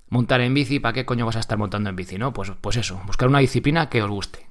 montar 0.10 0.42
en 0.42 0.54
bici, 0.54 0.80
¿para 0.80 0.94
qué 0.94 1.06
coño 1.06 1.26
vas 1.26 1.38
a 1.38 1.40
estar 1.40 1.58
montando 1.58 1.90
en 1.90 1.96
bici? 1.96 2.18
¿No? 2.18 2.34
Pues, 2.34 2.52
pues 2.60 2.76
eso, 2.76 3.02
buscar 3.06 3.30
una 3.30 3.40
disciplina 3.40 3.90
que 3.90 4.04
os 4.04 4.10
guste. 4.10 4.46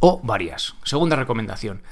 O 0.00 0.20
varias. 0.22 0.74
Segunda 0.84 1.16
recomendación 1.16 1.82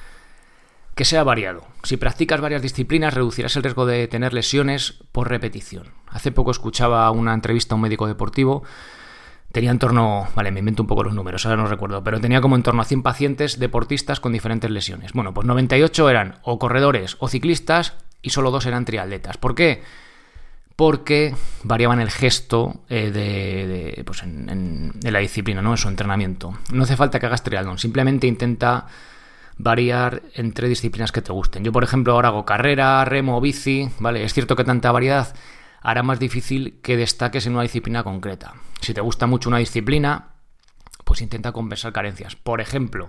que 0.97 1.05
sea 1.05 1.23
variado. 1.25 1.63
Si 1.83 1.99
practicas 1.99 2.41
varias 2.41 2.63
disciplinas, 2.63 3.13
reducirás 3.13 3.55
el 3.57 3.63
riesgo 3.63 3.85
de 3.85 4.09
tener 4.09 4.33
lesiones 4.33 4.95
por 5.13 5.29
repetición. 5.29 5.89
Hace 6.09 6.33
poco 6.33 6.51
escuchaba 6.51 7.11
una 7.11 7.35
entrevista 7.35 7.75
a 7.75 7.77
un 7.77 7.83
médico 7.83 8.07
deportivo. 8.07 8.65
Tenía 9.57 9.71
en 9.71 9.79
torno, 9.79 10.29
vale, 10.35 10.51
me 10.51 10.59
invento 10.59 10.83
un 10.83 10.87
poco 10.87 11.03
los 11.03 11.15
números, 11.15 11.47
ahora 11.47 11.57
no 11.57 11.67
recuerdo, 11.67 12.05
pero 12.05 12.21
tenía 12.21 12.43
como 12.43 12.57
en 12.57 12.63
torno 12.63 12.83
a 12.83 12.85
100 12.85 13.03
pacientes 13.03 13.59
deportistas 13.59 14.21
con 14.21 14.35
diferentes 14.35 14.71
lesiones. 14.71 15.15
Bueno, 15.15 15.33
pues 15.33 15.47
98 15.47 16.11
eran 16.11 16.41
o 16.43 16.59
corredores 16.59 17.17
o 17.21 17.29
ciclistas 17.29 17.95
y 18.21 18.29
solo 18.29 18.51
dos 18.51 18.67
eran 18.67 18.85
triatletas. 18.85 19.39
¿Por 19.39 19.55
qué? 19.55 19.83
Porque 20.77 21.35
variaban 21.63 22.01
el 22.01 22.11
gesto 22.11 22.83
eh, 22.91 23.11
de, 23.11 24.03
pues 24.05 24.25
en, 24.25 24.93
la 25.01 25.21
disciplina, 25.21 25.63
¿no? 25.63 25.71
En 25.71 25.79
su 25.79 25.89
entrenamiento. 25.89 26.53
No 26.71 26.83
hace 26.83 26.97
falta 26.99 27.19
que 27.19 27.25
hagas 27.25 27.43
triatlón, 27.43 27.79
simplemente 27.79 28.27
intenta 28.27 28.89
variar 29.57 30.21
entre 30.35 30.69
disciplinas 30.69 31.13
que 31.13 31.23
te 31.23 31.33
gusten. 31.33 31.65
Yo, 31.65 31.73
por 31.73 31.83
ejemplo, 31.83 32.13
ahora 32.13 32.29
hago 32.29 32.45
carrera, 32.45 33.07
remo, 33.07 33.41
bici, 33.41 33.89
¿vale? 34.01 34.23
Es 34.23 34.35
cierto 34.35 34.55
que 34.55 34.65
tanta 34.65 34.93
variedad 34.93 35.35
hará 35.87 36.03
más 36.03 36.19
difícil 36.19 36.81
que 36.83 36.97
destaques 36.97 37.47
en 37.47 37.53
una 37.53 37.63
disciplina 37.63 38.03
concreta. 38.03 38.55
Si 38.81 38.93
te 38.93 39.01
gusta 39.01 39.29
mucho 39.29 39.49
una 39.49 39.59
disciplina, 39.59 40.31
pues 41.05 41.23
intenta 41.23 41.53
compensar 41.53 41.93
carencias. 41.93 42.35
Por 42.35 42.61
ejemplo, 42.61 43.09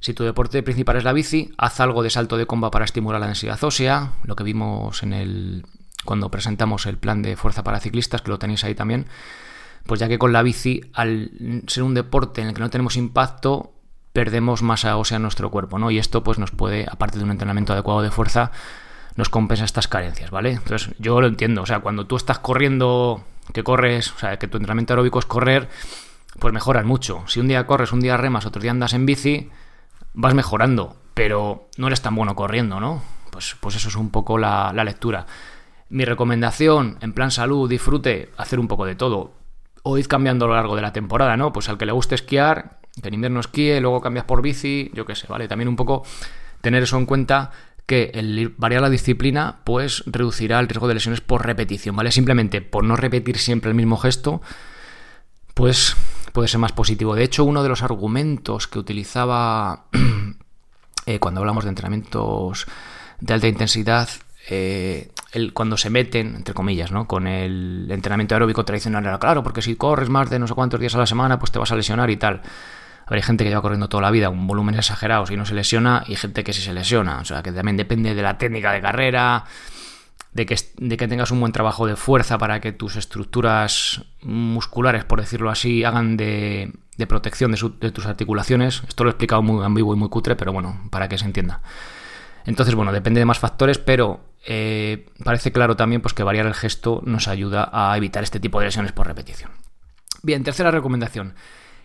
si 0.00 0.12
tu 0.12 0.24
deporte 0.24 0.64
principal 0.64 0.96
es 0.96 1.04
la 1.04 1.12
bici, 1.12 1.52
haz 1.58 1.78
algo 1.78 2.02
de 2.02 2.10
salto 2.10 2.36
de 2.36 2.46
comba 2.46 2.72
para 2.72 2.84
estimular 2.84 3.20
la 3.20 3.28
densidad 3.28 3.62
ósea, 3.62 4.14
lo 4.24 4.34
que 4.34 4.42
vimos 4.42 5.04
en 5.04 5.12
el 5.12 5.64
cuando 6.04 6.28
presentamos 6.28 6.86
el 6.86 6.98
plan 6.98 7.22
de 7.22 7.36
fuerza 7.36 7.62
para 7.62 7.78
ciclistas, 7.78 8.20
que 8.20 8.30
lo 8.30 8.38
tenéis 8.40 8.64
ahí 8.64 8.74
también. 8.74 9.06
Pues 9.86 10.00
ya 10.00 10.08
que 10.08 10.18
con 10.18 10.32
la 10.32 10.42
bici, 10.42 10.80
al 10.94 11.30
ser 11.68 11.84
un 11.84 11.94
deporte 11.94 12.40
en 12.40 12.48
el 12.48 12.54
que 12.54 12.62
no 12.62 12.70
tenemos 12.70 12.96
impacto, 12.96 13.74
perdemos 14.12 14.62
masa 14.62 14.96
ósea 14.96 15.18
en 15.18 15.22
nuestro 15.22 15.52
cuerpo, 15.52 15.78
¿no? 15.78 15.92
Y 15.92 15.98
esto 15.98 16.24
pues 16.24 16.40
nos 16.40 16.50
puede, 16.50 16.84
aparte 16.90 17.18
de 17.18 17.24
un 17.24 17.30
entrenamiento 17.30 17.74
adecuado 17.74 18.02
de 18.02 18.10
fuerza, 18.10 18.50
nos 19.16 19.28
compensa 19.28 19.64
estas 19.64 19.88
carencias, 19.88 20.30
¿vale? 20.30 20.52
Entonces 20.52 20.94
yo 20.98 21.20
lo 21.20 21.26
entiendo, 21.26 21.62
o 21.62 21.66
sea, 21.66 21.80
cuando 21.80 22.06
tú 22.06 22.16
estás 22.16 22.38
corriendo, 22.38 23.24
que 23.52 23.62
corres, 23.62 24.12
o 24.12 24.18
sea, 24.18 24.38
que 24.38 24.48
tu 24.48 24.56
entrenamiento 24.56 24.94
aeróbico 24.94 25.18
es 25.18 25.26
correr, 25.26 25.68
pues 26.38 26.54
mejoras 26.54 26.84
mucho. 26.84 27.24
Si 27.26 27.40
un 27.40 27.48
día 27.48 27.66
corres, 27.66 27.92
un 27.92 28.00
día 28.00 28.16
remas, 28.16 28.46
otro 28.46 28.62
día 28.62 28.70
andas 28.70 28.94
en 28.94 29.06
bici, 29.06 29.50
vas 30.14 30.34
mejorando, 30.34 30.96
pero 31.14 31.68
no 31.76 31.86
eres 31.88 32.00
tan 32.00 32.14
bueno 32.14 32.34
corriendo, 32.34 32.80
¿no? 32.80 33.02
Pues, 33.30 33.56
pues 33.60 33.76
eso 33.76 33.88
es 33.88 33.96
un 33.96 34.10
poco 34.10 34.38
la, 34.38 34.72
la 34.74 34.84
lectura. 34.84 35.26
Mi 35.88 36.04
recomendación, 36.04 36.98
en 37.00 37.12
plan 37.12 37.30
salud, 37.30 37.68
disfrute, 37.68 38.30
hacer 38.36 38.58
un 38.58 38.68
poco 38.68 38.86
de 38.86 38.94
todo. 38.94 39.32
O 39.82 39.98
ir 39.98 40.08
cambiando 40.08 40.44
a 40.44 40.48
lo 40.48 40.54
largo 40.54 40.76
de 40.76 40.82
la 40.82 40.92
temporada, 40.92 41.36
¿no? 41.36 41.52
Pues 41.52 41.68
al 41.68 41.76
que 41.76 41.86
le 41.86 41.92
guste 41.92 42.14
esquiar, 42.14 42.78
que 43.00 43.08
en 43.08 43.14
invierno 43.14 43.40
esquíe, 43.40 43.80
luego 43.80 44.00
cambias 44.00 44.24
por 44.24 44.42
bici, 44.42 44.90
yo 44.94 45.04
qué 45.04 45.14
sé, 45.14 45.26
¿vale? 45.28 45.48
También 45.48 45.68
un 45.68 45.76
poco 45.76 46.04
tener 46.60 46.82
eso 46.82 46.96
en 46.96 47.06
cuenta 47.06 47.50
que 47.86 48.10
el 48.14 48.54
variar 48.56 48.82
la 48.82 48.90
disciplina 48.90 49.60
pues 49.64 50.04
reducirá 50.06 50.60
el 50.60 50.68
riesgo 50.68 50.88
de 50.88 50.94
lesiones 50.94 51.20
por 51.20 51.44
repetición, 51.44 51.96
¿vale? 51.96 52.12
Simplemente 52.12 52.60
por 52.62 52.84
no 52.84 52.96
repetir 52.96 53.38
siempre 53.38 53.70
el 53.70 53.76
mismo 53.76 53.96
gesto, 53.96 54.40
pues 55.54 55.96
puede 56.32 56.48
ser 56.48 56.60
más 56.60 56.72
positivo. 56.72 57.14
De 57.14 57.24
hecho, 57.24 57.44
uno 57.44 57.62
de 57.62 57.68
los 57.68 57.82
argumentos 57.82 58.66
que 58.66 58.78
utilizaba 58.78 59.86
eh, 61.06 61.18
cuando 61.18 61.40
hablamos 61.40 61.64
de 61.64 61.70
entrenamientos 61.70 62.66
de 63.20 63.34
alta 63.34 63.48
intensidad, 63.48 64.08
eh, 64.48 65.10
el, 65.32 65.52
cuando 65.52 65.76
se 65.76 65.90
meten, 65.90 66.34
entre 66.34 66.54
comillas, 66.54 66.90
¿no? 66.90 67.06
con 67.06 67.26
el 67.26 67.86
entrenamiento 67.90 68.34
aeróbico 68.34 68.64
tradicional, 68.64 69.04
era 69.04 69.18
claro, 69.18 69.42
porque 69.42 69.62
si 69.62 69.76
corres 69.76 70.08
más 70.08 70.30
de 70.30 70.38
no 70.38 70.46
sé 70.46 70.54
cuántos 70.54 70.80
días 70.80 70.94
a 70.94 70.98
la 70.98 71.06
semana, 71.06 71.38
pues 71.38 71.52
te 71.52 71.58
vas 71.58 71.70
a 71.72 71.76
lesionar 71.76 72.10
y 72.10 72.16
tal. 72.16 72.42
Hay 73.12 73.22
gente 73.22 73.44
que 73.44 73.50
lleva 73.50 73.62
corriendo 73.62 73.88
toda 73.88 74.02
la 74.02 74.10
vida 74.10 74.30
un 74.30 74.46
volumen 74.46 74.74
exagerado 74.74 75.24
y 75.30 75.36
no 75.36 75.44
se 75.44 75.54
lesiona, 75.54 76.02
y 76.06 76.16
gente 76.16 76.44
que 76.44 76.52
sí 76.52 76.62
se 76.62 76.72
lesiona. 76.72 77.20
O 77.20 77.24
sea, 77.24 77.42
que 77.42 77.52
también 77.52 77.76
depende 77.76 78.14
de 78.14 78.22
la 78.22 78.38
técnica 78.38 78.72
de 78.72 78.80
carrera, 78.80 79.44
de 80.32 80.46
que, 80.46 80.56
de 80.78 80.96
que 80.96 81.08
tengas 81.08 81.30
un 81.30 81.40
buen 81.40 81.52
trabajo 81.52 81.86
de 81.86 81.96
fuerza 81.96 82.38
para 82.38 82.60
que 82.60 82.72
tus 82.72 82.96
estructuras 82.96 84.04
musculares, 84.22 85.04
por 85.04 85.20
decirlo 85.20 85.50
así, 85.50 85.84
hagan 85.84 86.16
de, 86.16 86.72
protección 87.06 87.52
de, 87.52 87.90
tus 87.90 88.06
articulaciones. 88.06 88.82
Esto 88.88 89.04
lo 89.04 89.10
he 89.10 89.12
explicado 89.12 89.42
muy 89.42 89.62
ambiguo 89.62 89.94
y 89.94 89.98
muy 89.98 90.08
cutre, 90.08 90.34
pero 90.34 90.52
bueno, 90.52 90.80
para 90.90 91.08
que 91.08 91.18
se 91.18 91.26
entienda. 91.26 91.60
Entonces, 92.46 92.74
bueno, 92.74 92.92
depende 92.92 93.20
de 93.20 93.26
más 93.26 93.38
factores, 93.38 93.76
pero 93.76 94.20
eh, 94.46 95.06
parece 95.22 95.52
claro 95.52 95.76
también 95.76 96.00
pues, 96.00 96.14
que 96.14 96.22
variar 96.22 96.46
el 96.46 96.54
gesto 96.54 97.02
nos 97.04 97.28
ayuda 97.28 97.68
a 97.72 97.94
evitar 97.96 98.22
este 98.22 98.40
tipo 98.40 98.58
de 98.58 98.66
lesiones 98.66 98.92
por 98.92 99.06
repetición. 99.06 99.50
Bien, 100.22 100.42
tercera 100.44 100.70
recomendación. 100.70 101.34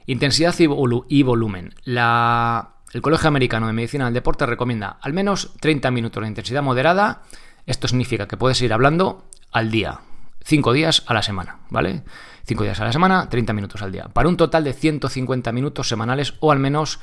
Intensidad 0.10 0.56
y, 0.58 1.24
volumen. 1.24 1.76
el 1.86 3.02
Colegio 3.02 3.28
Americano 3.28 3.68
de 3.68 3.74
Medicina 3.74 4.06
del 4.06 4.14
Deporte 4.14 4.46
recomienda 4.46 4.98
al 5.02 5.12
menos 5.12 5.52
30 5.60 5.92
minutos 5.92 6.22
de 6.22 6.30
intensidad 6.30 6.64
moderada. 6.64 7.24
Esto 7.66 7.90
significa 7.90 8.26
que 8.26 8.38
puedes 8.38 8.62
ir 8.62 8.72
hablando 8.72 9.26
al 9.52 9.70
día, 9.70 10.00
5 10.46 10.72
días 10.72 11.04
a 11.08 11.14
la 11.14 11.22
semana, 11.22 11.58
¿vale? 11.70 12.04
5 12.46 12.64
días 12.64 12.80
a 12.80 12.86
la 12.86 12.94
semana, 12.94 13.28
30 13.28 13.52
minutos 13.52 13.82
al 13.82 13.92
día. 13.92 14.06
Para 14.06 14.30
un 14.30 14.38
total 14.38 14.64
de 14.64 14.72
150 14.72 15.52
minutos 15.52 15.90
semanales 15.90 16.36
o 16.40 16.54
al 16.54 16.60
menos 16.60 17.02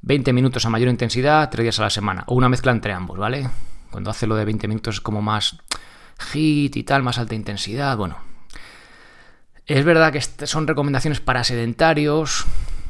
20 0.00 0.32
minutos 0.32 0.64
a 0.64 0.70
mayor 0.70 0.88
intensidad, 0.88 1.50
3 1.50 1.64
días 1.64 1.80
a 1.80 1.82
la 1.82 1.90
semana. 1.90 2.24
O 2.28 2.34
una 2.34 2.48
mezcla 2.48 2.72
entre 2.72 2.94
ambos, 2.94 3.18
¿vale? 3.18 3.50
Cuando 3.90 4.08
hace 4.08 4.26
lo 4.26 4.36
de 4.36 4.46
20 4.46 4.68
minutos 4.68 4.94
es 4.94 5.00
como 5.02 5.20
más 5.20 5.58
hit 6.32 6.76
y 6.76 6.82
tal, 6.82 7.02
más 7.02 7.18
alta 7.18 7.34
intensidad. 7.34 7.94
Bueno, 7.98 8.16
es 9.66 9.84
verdad 9.84 10.12
que 10.12 10.20
son 10.20 10.66
recomendaciones 10.66 11.20
para 11.20 11.44
sedentarios. 11.44 12.46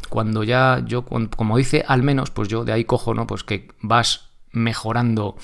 Cuando 0.09 0.45
ya 0.45 0.83
yo, 0.85 1.05
como 1.05 1.57
dice, 1.57 1.85
al 1.87 2.03
menos, 2.03 2.31
pues 2.31 2.49
yo 2.49 2.65
de 2.65 2.73
ahí 2.73 2.85
cojo, 2.85 3.15
¿no? 3.15 3.27
Pues 3.27 3.45
que 3.45 3.69
vas 3.81 4.29
mejorando 4.53 5.37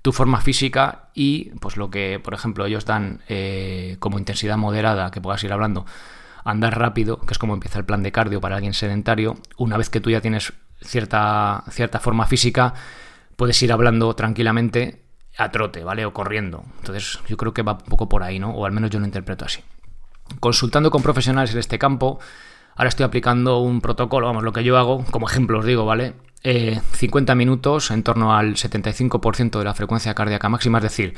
tu 0.00 0.12
forma 0.12 0.40
física 0.40 1.10
y, 1.14 1.50
pues 1.60 1.76
lo 1.76 1.90
que, 1.90 2.18
por 2.22 2.32
ejemplo, 2.32 2.64
ellos 2.64 2.86
dan 2.86 3.20
eh, 3.28 3.96
como 3.98 4.18
intensidad 4.18 4.56
moderada, 4.56 5.10
que 5.10 5.20
puedas 5.20 5.42
ir 5.44 5.52
hablando, 5.52 5.84
andar 6.44 6.78
rápido, 6.78 7.18
que 7.20 7.32
es 7.32 7.38
como 7.38 7.52
empieza 7.52 7.78
el 7.78 7.84
plan 7.84 8.02
de 8.02 8.12
cardio 8.12 8.40
para 8.40 8.56
alguien 8.56 8.72
sedentario. 8.72 9.36
Una 9.58 9.76
vez 9.76 9.90
que 9.90 10.00
tú 10.00 10.10
ya 10.10 10.22
tienes 10.22 10.54
cierta, 10.80 11.64
cierta 11.70 12.00
forma 12.00 12.26
física, 12.26 12.72
puedes 13.36 13.62
ir 13.62 13.72
hablando 13.72 14.14
tranquilamente 14.14 15.02
a 15.36 15.50
trote, 15.50 15.84
¿vale? 15.84 16.06
O 16.06 16.14
corriendo. 16.14 16.64
Entonces, 16.78 17.18
yo 17.28 17.36
creo 17.36 17.52
que 17.52 17.62
va 17.62 17.72
un 17.72 17.90
poco 17.90 18.08
por 18.08 18.22
ahí, 18.22 18.38
¿no? 18.38 18.52
O 18.52 18.64
al 18.64 18.72
menos 18.72 18.90
yo 18.90 19.00
lo 19.00 19.04
interpreto 19.04 19.44
así 19.44 19.60
consultando 20.40 20.90
con 20.90 21.02
profesionales 21.02 21.52
en 21.52 21.58
este 21.58 21.78
campo, 21.78 22.18
ahora 22.76 22.88
estoy 22.88 23.04
aplicando 23.04 23.58
un 23.58 23.80
protocolo, 23.80 24.26
vamos, 24.26 24.44
lo 24.44 24.52
que 24.52 24.64
yo 24.64 24.78
hago, 24.78 25.04
como 25.10 25.28
ejemplo 25.28 25.58
os 25.58 25.64
digo, 25.64 25.84
¿vale? 25.84 26.14
50 26.42 27.32
eh, 27.32 27.36
minutos 27.36 27.90
en 27.90 28.02
torno 28.02 28.36
al 28.36 28.54
75% 28.54 29.58
de 29.58 29.64
la 29.64 29.74
frecuencia 29.74 30.14
cardíaca 30.14 30.48
máxima, 30.48 30.78
es 30.78 30.84
decir, 30.84 31.14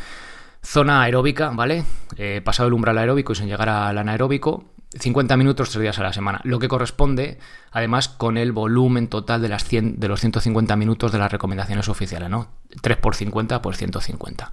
zona 0.62 1.02
aeróbica, 1.02 1.50
¿vale? 1.50 1.84
Eh, 2.16 2.40
pasado 2.42 2.68
el 2.68 2.72
umbral 2.72 2.98
aeróbico 2.98 3.32
y 3.32 3.36
sin 3.36 3.46
llegar 3.46 3.68
al 3.68 3.98
anaeróbico, 3.98 4.64
50 4.98 5.36
minutos, 5.36 5.70
3 5.70 5.82
días 5.82 5.98
a 5.98 6.02
la 6.02 6.12
semana, 6.12 6.40
lo 6.44 6.58
que 6.58 6.66
corresponde 6.66 7.38
además 7.70 8.08
con 8.08 8.36
el 8.36 8.52
volumen 8.52 9.08
total 9.08 9.40
de, 9.40 9.48
las 9.48 9.64
100, 9.64 10.00
de 10.00 10.08
los 10.08 10.20
150 10.20 10.74
minutos 10.76 11.12
de 11.12 11.18
las 11.18 11.30
recomendaciones 11.30 11.88
oficiales, 11.88 12.28
¿no? 12.28 12.48
3 12.80 12.96
por 12.96 13.14
50 13.14 13.62
por 13.62 13.76
150 13.76 14.50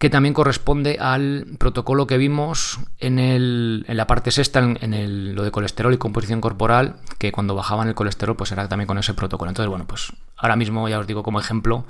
que 0.00 0.08
también 0.08 0.32
corresponde 0.32 0.96
al 0.98 1.44
protocolo 1.58 2.06
que 2.06 2.16
vimos 2.16 2.80
en, 3.00 3.18
el, 3.18 3.84
en 3.86 3.98
la 3.98 4.06
parte 4.06 4.30
sexta, 4.30 4.60
en, 4.60 4.94
el, 4.94 5.34
lo 5.34 5.42
de 5.42 5.50
colesterol 5.50 5.92
y 5.92 5.98
composición 5.98 6.40
corporal, 6.40 6.96
que 7.18 7.32
cuando 7.32 7.54
bajaban 7.54 7.86
el 7.86 7.94
colesterol, 7.94 8.34
pues 8.34 8.50
era 8.50 8.66
también 8.66 8.86
con 8.86 8.96
ese 8.96 9.12
protocolo. 9.12 9.50
Entonces, 9.50 9.68
bueno, 9.68 9.86
pues 9.86 10.10
ahora 10.38 10.56
mismo 10.56 10.88
ya 10.88 11.00
os 11.00 11.06
digo 11.06 11.22
como 11.22 11.38
ejemplo, 11.38 11.84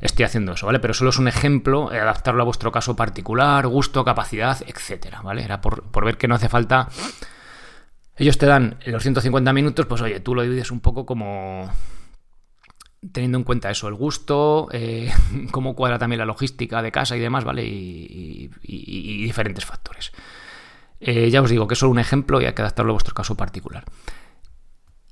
estoy 0.00 0.24
haciendo 0.24 0.52
eso, 0.52 0.66
¿vale? 0.66 0.78
Pero 0.78 0.94
solo 0.94 1.10
es 1.10 1.18
un 1.18 1.26
ejemplo, 1.26 1.90
adaptarlo 1.90 2.42
a 2.42 2.44
vuestro 2.44 2.70
caso 2.70 2.94
particular, 2.94 3.66
gusto, 3.66 4.04
capacidad, 4.04 4.56
etcétera, 4.64 5.20
¿vale? 5.22 5.42
Era 5.42 5.60
por, 5.60 5.82
por 5.82 6.04
ver 6.04 6.16
que 6.16 6.28
no 6.28 6.36
hace 6.36 6.48
falta. 6.48 6.86
Ellos 8.16 8.38
te 8.38 8.46
dan 8.46 8.78
los 8.86 9.02
150 9.02 9.52
minutos, 9.52 9.84
pues 9.86 10.00
oye, 10.00 10.20
tú 10.20 10.36
lo 10.36 10.42
divides 10.42 10.70
un 10.70 10.78
poco 10.78 11.04
como 11.04 11.68
teniendo 13.12 13.38
en 13.38 13.44
cuenta 13.44 13.70
eso, 13.70 13.88
el 13.88 13.94
gusto, 13.94 14.68
eh, 14.72 15.12
cómo 15.50 15.74
cuadra 15.74 15.98
también 15.98 16.18
la 16.18 16.26
logística 16.26 16.82
de 16.82 16.92
casa 16.92 17.16
y 17.16 17.20
demás, 17.20 17.44
¿vale? 17.44 17.64
Y, 17.64 18.50
diferentes 19.24 19.64
factores. 19.64 20.12
Eh, 21.00 21.30
ya 21.30 21.42
os 21.42 21.50
digo 21.50 21.68
que 21.68 21.74
es 21.74 21.78
solo 21.78 21.92
un 21.92 21.98
ejemplo 21.98 22.40
y 22.40 22.46
hay 22.46 22.54
que 22.54 22.62
adaptarlo 22.62 22.92
a 22.92 22.94
vuestro 22.94 23.14
caso 23.14 23.36
particular. 23.36 23.84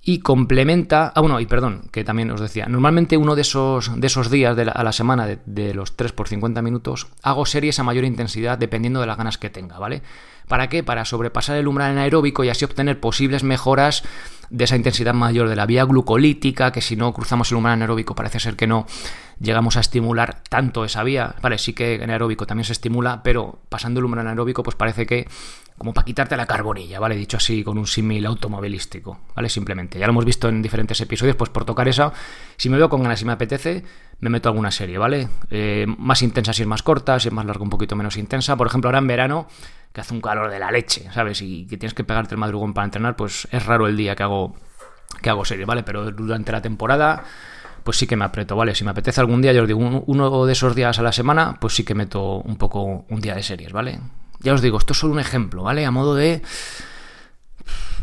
Y 0.01 0.21
complementa, 0.21 1.13
ah 1.15 1.21
bueno, 1.21 1.41
y 1.41 1.47
perdón, 1.47 1.89
que 1.91 2.05
también 2.05 2.31
os 2.31 2.41
decía, 2.41 2.67
normalmente 2.67 3.17
uno 3.17 3.35
de 3.35 3.43
esos, 3.43 4.01
de 4.01 4.07
esos 4.07 4.31
días 4.31 4.57
a 4.57 4.85
la 4.85 4.93
semana, 4.93 5.27
de, 5.27 5.41
de 5.47 5.75
los 5.75 5.97
3 5.97 6.13
por 6.13 6.29
50 6.29 6.63
minutos, 6.63 7.09
hago 7.23 7.45
series 7.45 7.79
a 7.81 7.83
mayor 7.83 8.05
intensidad 8.05 8.57
dependiendo 8.57 9.01
de 9.01 9.09
las 9.09 9.19
ganas 9.19 9.37
que 9.37 9.51
tenga, 9.51 9.79
¿vale? 9.79 10.03
¿Para 10.49 10.69
qué? 10.69 10.85
Para 10.85 11.05
sobrepasar 11.05 11.57
el 11.57 11.67
umbral 11.67 11.91
anaeróbico 11.91 12.45
y 12.45 12.49
así 12.49 12.65
obtener 12.65 13.01
posibles 13.01 13.43
mejoras 13.43 14.05
de 14.51 14.65
esa 14.65 14.77
intensidad 14.77 15.15
mayor 15.15 15.49
de 15.49 15.57
la 15.57 15.67
vía 15.67 15.85
glucolítica, 15.85 16.73
que 16.73 16.81
si 16.81 16.97
no 16.97 17.13
cruzamos 17.13 17.51
el 17.51 17.57
umbral 17.57 17.75
anaeróbico 17.75 18.15
parece 18.15 18.41
ser 18.41 18.57
que 18.57 18.67
no 18.67 18.87
llegamos 19.41 19.77
a 19.77 19.81
estimular 19.81 20.43
tanto 20.49 20.85
esa 20.85 21.03
vía. 21.03 21.35
Vale, 21.43 21.59
sí 21.59 21.73
que 21.73 21.95
en 21.95 22.11
aeróbico 22.11 22.47
también 22.47 22.65
se 22.65 22.73
estimula, 22.73 23.23
pero 23.23 23.59
pasando 23.69 24.01
el 24.01 24.05
umbral 24.05 24.27
anaeróbico, 24.27 24.63
pues 24.63 24.77
parece 24.77 25.07
que 25.07 25.29
como 25.79 25.93
para 25.93 26.07
quitarte 26.07 26.37
la 26.37 26.47
carbonilla, 26.47 26.99
¿vale? 26.99 27.17
Dicho 27.17 27.37
así 27.37 27.63
con 27.63 27.77
un 27.77 27.87
símil 27.87 28.25
automovilístico, 28.25 29.21
¿vale? 29.35 29.49
Simplemente. 29.51 29.99
Ya 29.99 30.07
lo 30.07 30.13
hemos 30.13 30.25
visto 30.25 30.49
en 30.49 30.63
diferentes 30.63 30.99
episodios, 31.03 31.37
pues 31.37 31.51
por 31.51 31.67
tocar 31.67 31.87
eso, 31.87 32.13
si 32.57 32.71
me 32.71 32.79
veo 32.79 32.89
con 32.89 33.03
ganas 33.03 33.21
y 33.21 33.27
me 33.27 33.33
apetece, 33.33 33.85
me 34.21 34.31
meto 34.31 34.49
alguna 34.49 34.71
serie, 34.71 34.97
¿vale? 34.97 35.29
Eh, 35.51 35.85
más 35.99 36.23
intensa 36.23 36.55
si 36.55 36.63
es 36.63 36.69
más 36.69 36.83
corta, 36.83 37.21
si 37.21 37.29
es 37.29 37.35
más 37.35 37.45
larga 37.45 37.63
un 37.63 37.69
poquito 37.69 37.95
menos 37.95 38.17
intensa. 38.17 38.57
Por 38.57 38.67
ejemplo, 38.67 38.89
ahora 38.89 38.99
en 38.99 39.07
verano 39.07 39.49
que 39.97 40.03
hace 40.03 40.13
un 40.13 40.21
calor 40.21 40.51
de 40.51 40.59
la 40.59 40.71
leche, 40.71 41.09
¿sabes? 41.11 41.41
Y 41.41 41.67
que 41.67 41.79
tienes 41.79 41.95
que 41.95 42.05
pegarte 42.05 42.35
el 42.35 42.39
madrugón 42.39 42.75
para 42.75 42.85
entrenar, 42.85 43.17
pues 43.17 43.49
es 43.51 43.65
raro 43.65 43.87
el 43.87 43.97
día 43.97 44.15
que 44.15 44.25
hago, 44.25 44.55
que 45.23 45.31
hago 45.31 45.43
serie, 45.47 45.65
¿vale? 45.65 45.85
Pero 45.85 46.13
durante 46.13 46.53
la 46.53 46.61
temporada, 46.61 47.25
pues 47.83 47.97
sí 47.97 48.07
que 48.07 48.15
me 48.15 48.27
aprieto, 48.27 48.55
¿vale? 48.57 48.75
Si 48.75 48.85
me 48.85 48.91
apetece 48.91 49.23
algún 49.23 49.41
día, 49.41 49.55
yo 49.55 49.63
os 49.63 49.69
digo, 49.69 49.81
uno 49.81 50.45
de 50.45 50.53
esos 50.53 50.75
días 50.75 50.99
a 50.99 51.03
la 51.03 51.13
semana, 51.13 51.57
pues 51.59 51.75
sí 51.75 51.83
que 51.83 51.95
meto 51.95 52.43
un 52.43 52.57
poco 52.57 53.07
un 53.09 53.21
día 53.23 53.35
de 53.35 53.43
series, 53.43 53.73
¿vale? 53.73 53.99
Ya 54.41 54.53
os 54.53 54.61
digo, 54.61 54.77
esto 54.77 54.93
es 54.93 54.99
solo 54.99 55.15
un 55.15 55.19
ejemplo, 55.19 55.63
¿vale? 55.63 55.87
A 55.87 55.91
modo 55.91 56.15
de 56.15 56.43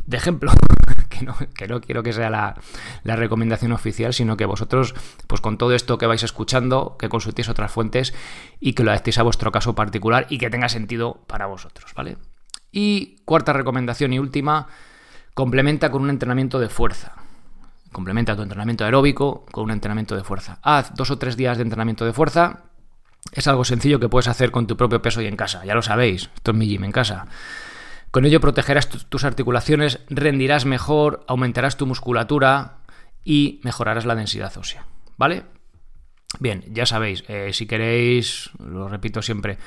de 0.08 0.18
ejemplo, 0.18 0.52
que, 1.56 1.68
no, 1.68 1.82
quiero 1.82 2.04
que 2.04 2.14
sea 2.14 2.30
la, 2.30 2.56
recomendación 3.04 3.72
oficial, 3.72 4.14
sino 4.14 4.38
que 4.38 4.46
vosotros, 4.46 4.96
pues 5.28 5.42
con 5.42 5.58
todo 5.58 5.74
esto 5.74 5.98
que 5.98 6.08
vais 6.08 6.24
escuchando, 6.24 6.98
que 6.98 7.10
consultéis 7.10 7.50
otras 7.50 7.72
fuentes 7.72 8.14
y 8.60 8.74
que 8.74 8.84
lo 8.84 8.92
adaptéis 8.92 9.18
a 9.20 9.24
vuestro 9.24 9.52
caso 9.52 9.76
particular 9.76 10.28
y 10.30 10.38
que 10.38 10.50
tenga 10.50 10.70
sentido 10.70 11.24
para 11.28 11.46
vosotros, 11.46 11.94
¿vale? 11.96 12.18
Y 12.72 13.18
cuarta 13.26 13.54
recomendación 13.54 14.14
y 14.14 14.20
última, 14.20 14.68
complementa 15.34 15.92
con 15.92 16.02
un 16.02 16.10
entrenamiento 16.10 16.60
de 16.60 16.70
fuerza. 16.70 17.14
Complementa 17.92 18.36
tu 18.36 18.42
entrenamiento 18.42 18.86
aeróbico 18.86 19.46
con 19.52 19.66
un 19.66 19.72
entrenamiento 19.72 20.16
de 20.16 20.24
fuerza. 20.24 20.58
Haz 20.64 20.94
dos 20.96 21.12
o 21.12 21.20
tres 21.20 21.38
días 21.38 21.58
de 21.58 21.64
entrenamiento 21.64 22.06
de 22.06 22.14
fuerza. 22.14 22.64
Es 23.32 23.48
algo 23.48 23.64
sencillo 23.64 24.00
que 24.00 24.10
puedes 24.10 24.28
hacer 24.28 24.52
con 24.52 24.66
tu 24.66 24.76
propio 24.76 25.02
peso 25.02 25.22
y 25.22 25.28
en 25.28 25.36
casa. 25.36 25.64
Ya 25.64 25.76
lo 25.76 25.84
sabéis, 25.84 26.30
esto 26.36 26.52
es 26.52 26.58
mi 26.58 26.68
gym 26.68 26.84
en 26.84 26.92
casa. 26.92 27.28
Con 28.14 28.26
ello 28.26 28.40
protegerás 28.40 28.90
tus 28.90 29.24
articulaciones, 29.24 30.02
rendirás 30.08 30.66
mejor, 30.66 31.26
aumentarás 31.28 31.78
tu 31.78 31.88
musculatura 31.88 32.78
y 33.24 33.60
mejorarás 33.64 34.06
la 34.06 34.14
densidad 34.14 34.56
ósea. 34.56 34.86
¿Vale? 35.18 35.46
Bien, 36.40 36.64
ya 36.68 36.86
sabéis, 36.86 37.24
eh, 37.28 37.50
si 37.54 37.66
queréis, 37.66 38.52
lo 38.60 38.88
repito 38.88 39.24
siempre, 39.24 39.58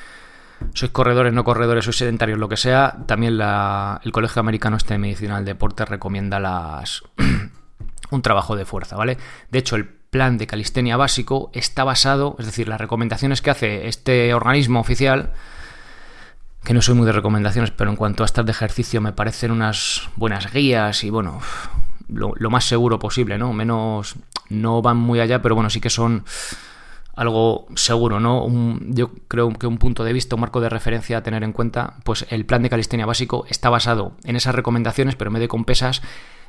sois 0.74 0.92
corredores, 0.92 1.32
no 1.32 1.42
corredores, 1.42 1.86
sois 1.86 1.96
sedentarios, 1.96 2.38
lo 2.38 2.48
que 2.48 2.56
sea, 2.56 2.98
también 3.08 3.32
el 3.34 4.12
Colegio 4.12 4.38
Americano 4.38 4.76
Este 4.76 4.96
Medicinal 4.96 5.44
Deporte 5.44 5.84
recomienda 5.84 6.38
las 6.38 7.02
un 8.12 8.22
trabajo 8.22 8.54
de 8.54 8.64
fuerza, 8.64 8.94
¿vale? 8.94 9.18
De 9.50 9.58
hecho, 9.58 9.74
el 9.74 9.88
plan 9.88 10.38
de 10.38 10.46
calistenia 10.46 10.96
básico 10.96 11.50
está 11.52 11.82
basado, 11.82 12.36
es 12.38 12.46
decir, 12.46 12.68
las 12.68 12.80
recomendaciones 12.80 13.42
que 13.42 13.50
hace 13.50 13.88
este 13.88 14.32
organismo 14.34 14.78
oficial, 14.78 15.32
que 16.66 16.74
no 16.74 16.82
soy 16.82 16.96
muy 16.96 17.06
de 17.06 17.12
recomendaciones, 17.12 17.70
pero 17.70 17.90
en 17.90 17.96
cuanto 17.96 18.24
a 18.24 18.26
estas 18.26 18.44
de 18.44 18.50
ejercicio 18.50 19.00
me 19.00 19.12
parecen 19.12 19.52
unas 19.52 20.08
buenas 20.16 20.52
guías 20.52 21.04
y 21.04 21.10
bueno, 21.10 21.38
lo, 22.08 22.50
más 22.50 22.64
seguro 22.64 22.98
posible, 22.98 23.38
¿no? 23.38 23.52
Menos, 23.52 24.16
no 24.48 24.82
van 24.82 24.96
muy 24.96 25.20
allá, 25.20 25.40
pero 25.40 25.54
bueno, 25.54 25.70
sí 25.70 25.80
que 25.80 25.90
son 25.90 26.24
algo 27.14 27.66
seguro, 27.76 28.18
¿no? 28.18 28.48
yo 28.88 29.12
creo 29.28 29.50
que 29.52 29.68
un 29.68 29.78
punto 29.78 30.02
de 30.02 30.12
vista, 30.12 30.34
un 30.34 30.40
marco 30.40 30.60
de 30.60 30.68
referencia 30.68 31.18
a 31.18 31.22
tener 31.22 31.44
en 31.44 31.52
cuenta, 31.52 31.94
pues 32.02 32.26
el 32.30 32.44
plan 32.44 32.62
de 32.62 32.68
calistenia 32.68 33.06
básico 33.06 33.46
está 33.48 33.70
basado 33.70 34.16
en 34.24 34.34
esas 34.34 34.54
recomendaciones, 34.54 35.14
pero 35.14 35.30
en 35.30 35.38
de 35.38 35.46
con 35.46 35.64
pesas 35.64 36.02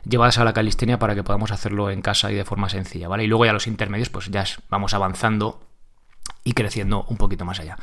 llevadas 0.04 0.40
a 0.40 0.44
la 0.44 0.54
calistenia 0.54 0.98
para 0.98 1.14
que 1.14 1.24
podamos 1.24 1.52
hacerlo 1.52 1.92
en 1.92 2.02
casa 2.02 2.32
y 2.32 2.36
de 2.36 2.44
forma 2.44 2.70
sencilla, 2.70 3.08
¿vale? 3.08 3.24
Y 3.24 3.28
luego 3.28 3.46
ya 3.46 3.54
los 3.54 3.68
intermedios, 3.68 4.10
pues 4.10 4.32
ya 4.32 4.44
vamos 4.68 4.96
avanzando 4.96 5.62
y 6.44 6.54
creciendo 6.54 7.06
un 7.08 7.18
poquito 7.18 7.46
más 7.46 7.60
allá. 7.60 7.78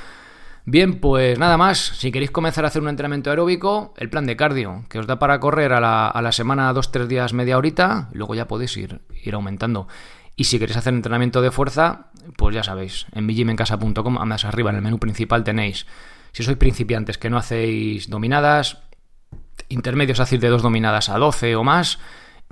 Bien, 0.66 0.98
pues 0.98 1.38
nada 1.38 1.58
más. 1.58 1.78
Si 1.78 2.10
queréis 2.10 2.30
comenzar 2.30 2.64
a 2.64 2.68
hacer 2.68 2.80
un 2.80 2.88
entrenamiento 2.88 3.30
aeróbico, 3.30 3.92
el 3.98 4.08
plan 4.08 4.24
de 4.24 4.36
cardio, 4.36 4.84
que 4.88 4.98
os 4.98 5.06
da 5.06 5.18
para 5.18 5.38
correr 5.38 5.72
a 5.74 5.80
la, 5.80 6.08
a 6.08 6.22
la 6.22 6.32
semana 6.32 6.72
dos, 6.72 6.90
tres 6.90 7.06
días, 7.06 7.34
media 7.34 7.58
horita, 7.58 8.08
y 8.14 8.18
luego 8.18 8.34
ya 8.34 8.48
podéis 8.48 8.76
ir, 8.76 9.02
ir 9.22 9.34
aumentando. 9.34 9.88
Y 10.36 10.44
si 10.44 10.58
queréis 10.58 10.76
hacer 10.76 10.94
entrenamiento 10.94 11.42
de 11.42 11.50
fuerza, 11.50 12.06
pues 12.36 12.54
ya 12.54 12.62
sabéis, 12.62 13.06
en 13.12 13.26
mijimencasa.com, 13.26 14.14
más 14.26 14.44
arriba 14.44 14.70
en 14.70 14.76
el 14.76 14.82
menú 14.82 14.98
principal 14.98 15.44
tenéis, 15.44 15.86
si 16.32 16.42
sois 16.42 16.56
principiantes 16.56 17.18
que 17.18 17.30
no 17.30 17.36
hacéis 17.36 18.10
dominadas, 18.10 18.78
intermedios 19.68 20.18
hacéis 20.18 20.40
de 20.40 20.48
dos 20.48 20.62
dominadas 20.62 21.08
a 21.08 21.18
12 21.18 21.54
o 21.54 21.62
más, 21.62 22.00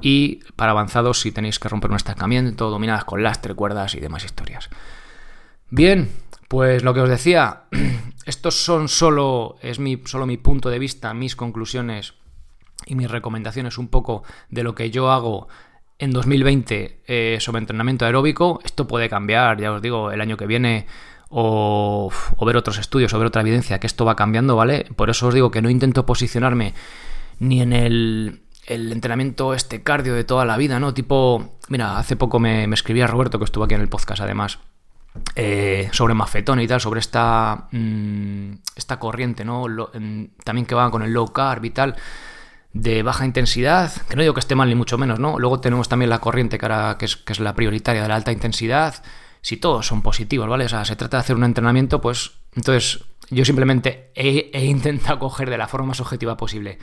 y 0.00 0.40
para 0.54 0.70
avanzados 0.70 1.20
si 1.20 1.32
tenéis 1.32 1.58
que 1.58 1.68
romper 1.68 1.90
un 1.90 1.96
estancamiento, 1.96 2.70
dominadas 2.70 3.04
con 3.04 3.22
lastre, 3.22 3.54
cuerdas 3.54 3.94
y 3.94 4.00
demás 4.00 4.24
historias. 4.24 4.70
Bien, 5.70 6.10
pues 6.52 6.84
lo 6.84 6.92
que 6.92 7.00
os 7.00 7.08
decía, 7.08 7.62
estos 8.26 8.56
son 8.56 8.90
solo, 8.90 9.56
es 9.62 9.78
mi, 9.78 10.02
solo 10.04 10.26
mi 10.26 10.36
punto 10.36 10.68
de 10.68 10.78
vista, 10.78 11.14
mis 11.14 11.34
conclusiones 11.34 12.12
y 12.84 12.94
mis 12.94 13.10
recomendaciones 13.10 13.78
un 13.78 13.88
poco 13.88 14.22
de 14.50 14.62
lo 14.62 14.74
que 14.74 14.90
yo 14.90 15.10
hago 15.10 15.48
en 15.98 16.10
2020 16.10 17.04
eh, 17.06 17.38
sobre 17.40 17.60
entrenamiento 17.60 18.04
aeróbico. 18.04 18.60
Esto 18.66 18.86
puede 18.86 19.08
cambiar, 19.08 19.62
ya 19.62 19.72
os 19.72 19.80
digo, 19.80 20.10
el 20.10 20.20
año 20.20 20.36
que 20.36 20.46
viene 20.46 20.84
o, 21.30 22.12
ver 22.44 22.58
otros 22.58 22.76
estudios 22.76 23.14
o 23.14 23.18
ver 23.18 23.28
otra 23.28 23.40
evidencia 23.40 23.80
que 23.80 23.86
esto 23.86 24.04
va 24.04 24.14
cambiando, 24.14 24.54
¿vale? 24.54 24.84
Por 24.94 25.08
eso 25.08 25.28
os 25.28 25.34
digo 25.34 25.50
que 25.50 25.62
no 25.62 25.70
intento 25.70 26.04
posicionarme 26.04 26.74
ni 27.38 27.62
en 27.62 27.72
el, 27.72 28.42
entrenamiento 28.66 29.54
este 29.54 29.82
cardio 29.82 30.14
de 30.14 30.24
toda 30.24 30.44
la 30.44 30.58
vida, 30.58 30.78
¿no? 30.78 30.92
Tipo, 30.92 31.56
mira, 31.70 31.96
hace 31.96 32.14
poco 32.14 32.38
me, 32.38 32.64
escribía 32.64 33.06
Roberto, 33.06 33.38
que 33.38 33.46
estuvo 33.46 33.64
aquí 33.64 33.72
en 33.72 33.80
el 33.80 33.88
podcast 33.88 34.20
además, 34.20 34.58
eh, 35.36 35.88
sobre 35.92 36.14
mafetón 36.14 36.60
y 36.60 36.66
tal, 36.66 36.80
sobre 36.80 37.00
esta, 37.00 37.68
mm, 37.70 38.52
esta 38.76 38.98
corriente, 38.98 39.44
¿no? 39.44 39.64
también 40.44 40.66
que 40.66 40.74
va 40.74 40.90
con 40.90 41.02
el 41.02 41.12
low 41.12 41.32
carb 41.32 41.64
y 41.64 41.70
tal 41.70 41.96
de 42.72 43.02
baja 43.02 43.26
intensidad, 43.26 43.92
que 44.08 44.16
no 44.16 44.22
digo 44.22 44.34
que 44.34 44.40
esté 44.40 44.54
mal 44.54 44.68
ni 44.68 44.74
mucho 44.74 44.96
menos, 44.96 45.18
¿no? 45.18 45.38
Luego 45.38 45.60
tenemos 45.60 45.88
también 45.88 46.08
la 46.08 46.20
corriente 46.20 46.58
que, 46.58 46.68
que, 46.98 47.04
es, 47.04 47.16
que 47.16 47.32
es 47.32 47.40
la 47.40 47.54
prioritaria 47.54 48.02
de 48.02 48.08
la 48.08 48.14
alta 48.14 48.32
intensidad, 48.32 49.02
si 49.42 49.56
todos 49.58 49.86
son 49.86 50.02
positivos, 50.02 50.48
¿vale? 50.48 50.64
O 50.64 50.68
sea, 50.68 50.84
se 50.84 50.96
trata 50.96 51.18
de 51.18 51.20
hacer 51.20 51.36
un 51.36 51.44
entrenamiento, 51.44 52.00
pues 52.00 52.32
entonces 52.54 53.04
yo 53.30 53.44
simplemente 53.44 54.10
he, 54.14 54.50
he, 54.54 54.64
intentado 54.64 55.18
coger 55.18 55.50
de 55.50 55.58
la 55.58 55.68
forma 55.68 55.88
más 55.88 56.00
objetiva 56.00 56.36
posible 56.36 56.78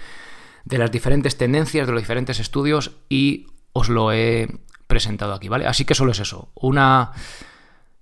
de 0.65 0.77
las 0.77 0.91
diferentes 0.91 1.37
tendencias, 1.37 1.87
de 1.87 1.93
los 1.93 2.01
diferentes 2.01 2.39
estudios 2.39 2.91
y 3.09 3.47
os 3.73 3.89
lo 3.89 4.11
he 4.11 4.59
presentado 4.85 5.33
aquí, 5.33 5.49
¿vale? 5.49 5.65
Así 5.65 5.85
que 5.85 5.95
solo 5.95 6.11
es 6.11 6.19
eso, 6.19 6.51
una 6.53 7.13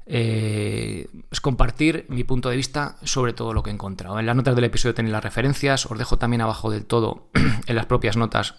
eh, 0.10 1.08
es 1.30 1.42
compartir 1.42 2.06
mi 2.08 2.24
punto 2.24 2.50
de 2.50 2.56
vista 2.56 2.96
sobre 3.04 3.34
todo 3.34 3.54
lo 3.54 3.62
que 3.62 3.70
he 3.70 3.74
encontrado. 3.74 4.20
En 4.20 4.26
las 4.26 4.36
notas 4.36 4.56
del 4.56 4.64
episodio 4.64 4.94
tenéis 4.94 5.12
las 5.12 5.24
referencias, 5.24 5.86
os 5.86 5.98
dejo 5.98 6.18
también 6.18 6.42
abajo 6.42 6.72
del 6.72 6.86
todo, 6.86 7.28
en 7.68 7.76
las 7.76 7.86
propias 7.86 8.16
notas, 8.16 8.56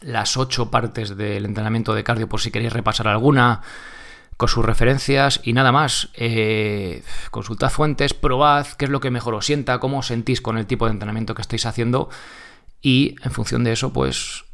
las 0.00 0.36
ocho 0.36 0.70
partes 0.70 1.16
del 1.16 1.44
entrenamiento 1.44 1.94
de 1.94 2.04
cardio 2.04 2.28
por 2.28 2.40
si 2.40 2.50
queréis 2.50 2.72
repasar 2.72 3.08
alguna 3.08 3.62
con 4.36 4.48
sus 4.48 4.64
referencias 4.64 5.40
y 5.42 5.52
nada 5.52 5.72
más. 5.72 6.10
Eh, 6.14 7.02
consultad 7.30 7.70
fuentes, 7.70 8.14
probad 8.14 8.66
qué 8.78 8.84
es 8.84 8.90
lo 8.90 9.00
que 9.00 9.10
mejor 9.10 9.34
os 9.34 9.46
sienta, 9.46 9.80
cómo 9.80 9.98
os 9.98 10.06
sentís 10.06 10.40
con 10.40 10.58
el 10.58 10.66
tipo 10.66 10.86
de 10.86 10.92
entrenamiento 10.92 11.34
que 11.34 11.42
estáis 11.42 11.66
haciendo 11.66 12.10
y 12.80 13.16
en 13.22 13.32
función 13.32 13.64
de 13.64 13.72
eso, 13.72 13.92
pues 13.92 14.45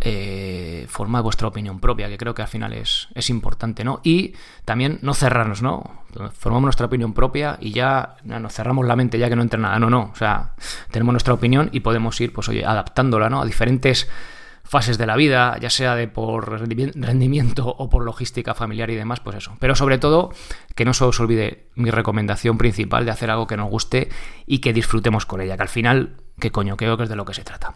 eh, 0.00 0.86
formad 0.88 1.22
vuestra 1.22 1.48
opinión 1.48 1.80
propia, 1.80 2.08
que 2.08 2.18
creo 2.18 2.34
que 2.34 2.42
al 2.42 2.48
final 2.48 2.72
es, 2.72 3.08
es, 3.14 3.30
importante, 3.30 3.84
¿no? 3.84 4.00
Y 4.02 4.34
también 4.64 4.98
no 5.02 5.14
cerrarnos, 5.14 5.62
¿no? 5.62 6.02
Formamos 6.32 6.64
nuestra 6.64 6.86
opinión 6.86 7.12
propia 7.12 7.58
y 7.60 7.72
ya 7.72 8.16
nos 8.24 8.52
cerramos 8.52 8.86
la 8.86 8.96
mente 8.96 9.18
ya 9.18 9.28
que 9.28 9.36
no 9.36 9.42
entra 9.42 9.58
nada. 9.58 9.78
No, 9.78 9.90
no. 9.90 10.10
O 10.12 10.16
sea, 10.16 10.54
tenemos 10.90 11.12
nuestra 11.12 11.34
opinión 11.34 11.70
y 11.72 11.80
podemos 11.80 12.20
ir, 12.20 12.32
pues 12.32 12.48
oye, 12.48 12.64
adaptándola, 12.64 13.28
¿no? 13.28 13.42
A 13.42 13.44
diferentes 13.44 14.08
fases 14.64 14.96
de 14.98 15.06
la 15.06 15.16
vida, 15.16 15.58
ya 15.60 15.70
sea 15.70 15.94
de 15.94 16.08
por 16.08 16.50
rendimiento 16.50 17.68
o 17.68 17.90
por 17.90 18.04
logística 18.04 18.54
familiar 18.54 18.90
y 18.90 18.96
demás, 18.96 19.20
pues 19.20 19.36
eso. 19.36 19.56
Pero 19.60 19.76
sobre 19.76 19.98
todo, 19.98 20.32
que 20.74 20.84
no 20.84 20.94
se 20.94 21.04
os 21.04 21.20
olvide 21.20 21.68
mi 21.74 21.90
recomendación 21.90 22.58
principal 22.58 23.04
de 23.04 23.10
hacer 23.10 23.30
algo 23.30 23.46
que 23.46 23.56
nos 23.56 23.68
guste 23.68 24.08
y 24.46 24.58
que 24.58 24.72
disfrutemos 24.72 25.26
con 25.26 25.40
ella, 25.40 25.56
que 25.56 25.62
al 25.62 25.68
final, 25.68 26.16
qué 26.40 26.50
coño, 26.50 26.76
creo 26.76 26.96
que 26.96 27.04
es 27.04 27.08
de 27.08 27.16
lo 27.16 27.24
que 27.24 27.34
se 27.34 27.44
trata. 27.44 27.74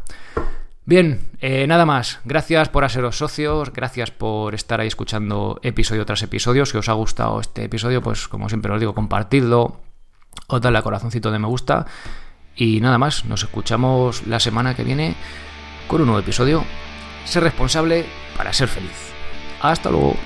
Bien, 0.89 1.21
eh, 1.43 1.67
nada 1.67 1.85
más. 1.85 2.19
Gracias 2.25 2.71
por 2.71 2.83
haceros 2.83 3.19
socios, 3.19 3.75
gracias 3.75 4.11
por 4.11 4.55
estar 4.55 4.81
ahí 4.81 4.89
escuchando 4.89 5.61
episodio 5.63 6.07
tras 6.07 6.23
episodio. 6.23 6.65
Si 6.65 6.79
os 6.79 6.89
ha 6.89 6.95
gustado 6.95 7.41
este 7.41 7.65
episodio, 7.65 8.01
pues 8.01 8.27
como 8.27 8.49
siempre 8.49 8.73
os 8.73 8.81
digo, 8.81 8.95
compartidlo 8.95 9.83
o 10.47 10.61
darle 10.61 10.79
a 10.79 10.83
corazoncito 10.83 11.31
de 11.31 11.41
me 11.41 11.47
gusta. 11.47 11.85
Y 12.57 12.81
nada 12.81 12.97
más, 12.97 13.27
nos 13.27 13.43
escuchamos 13.43 14.27
la 14.27 14.41
semana 14.41 14.75
que 14.75 14.83
viene 14.83 15.15
con 15.89 16.01
un 16.01 16.07
nuevo 16.07 16.23
episodio. 16.23 16.65
Ser 17.27 17.43
responsable 17.43 18.07
para 18.35 18.55
ser 18.55 18.69
feliz. 18.69 19.13
Hasta 19.61 19.91
luego. 19.91 20.17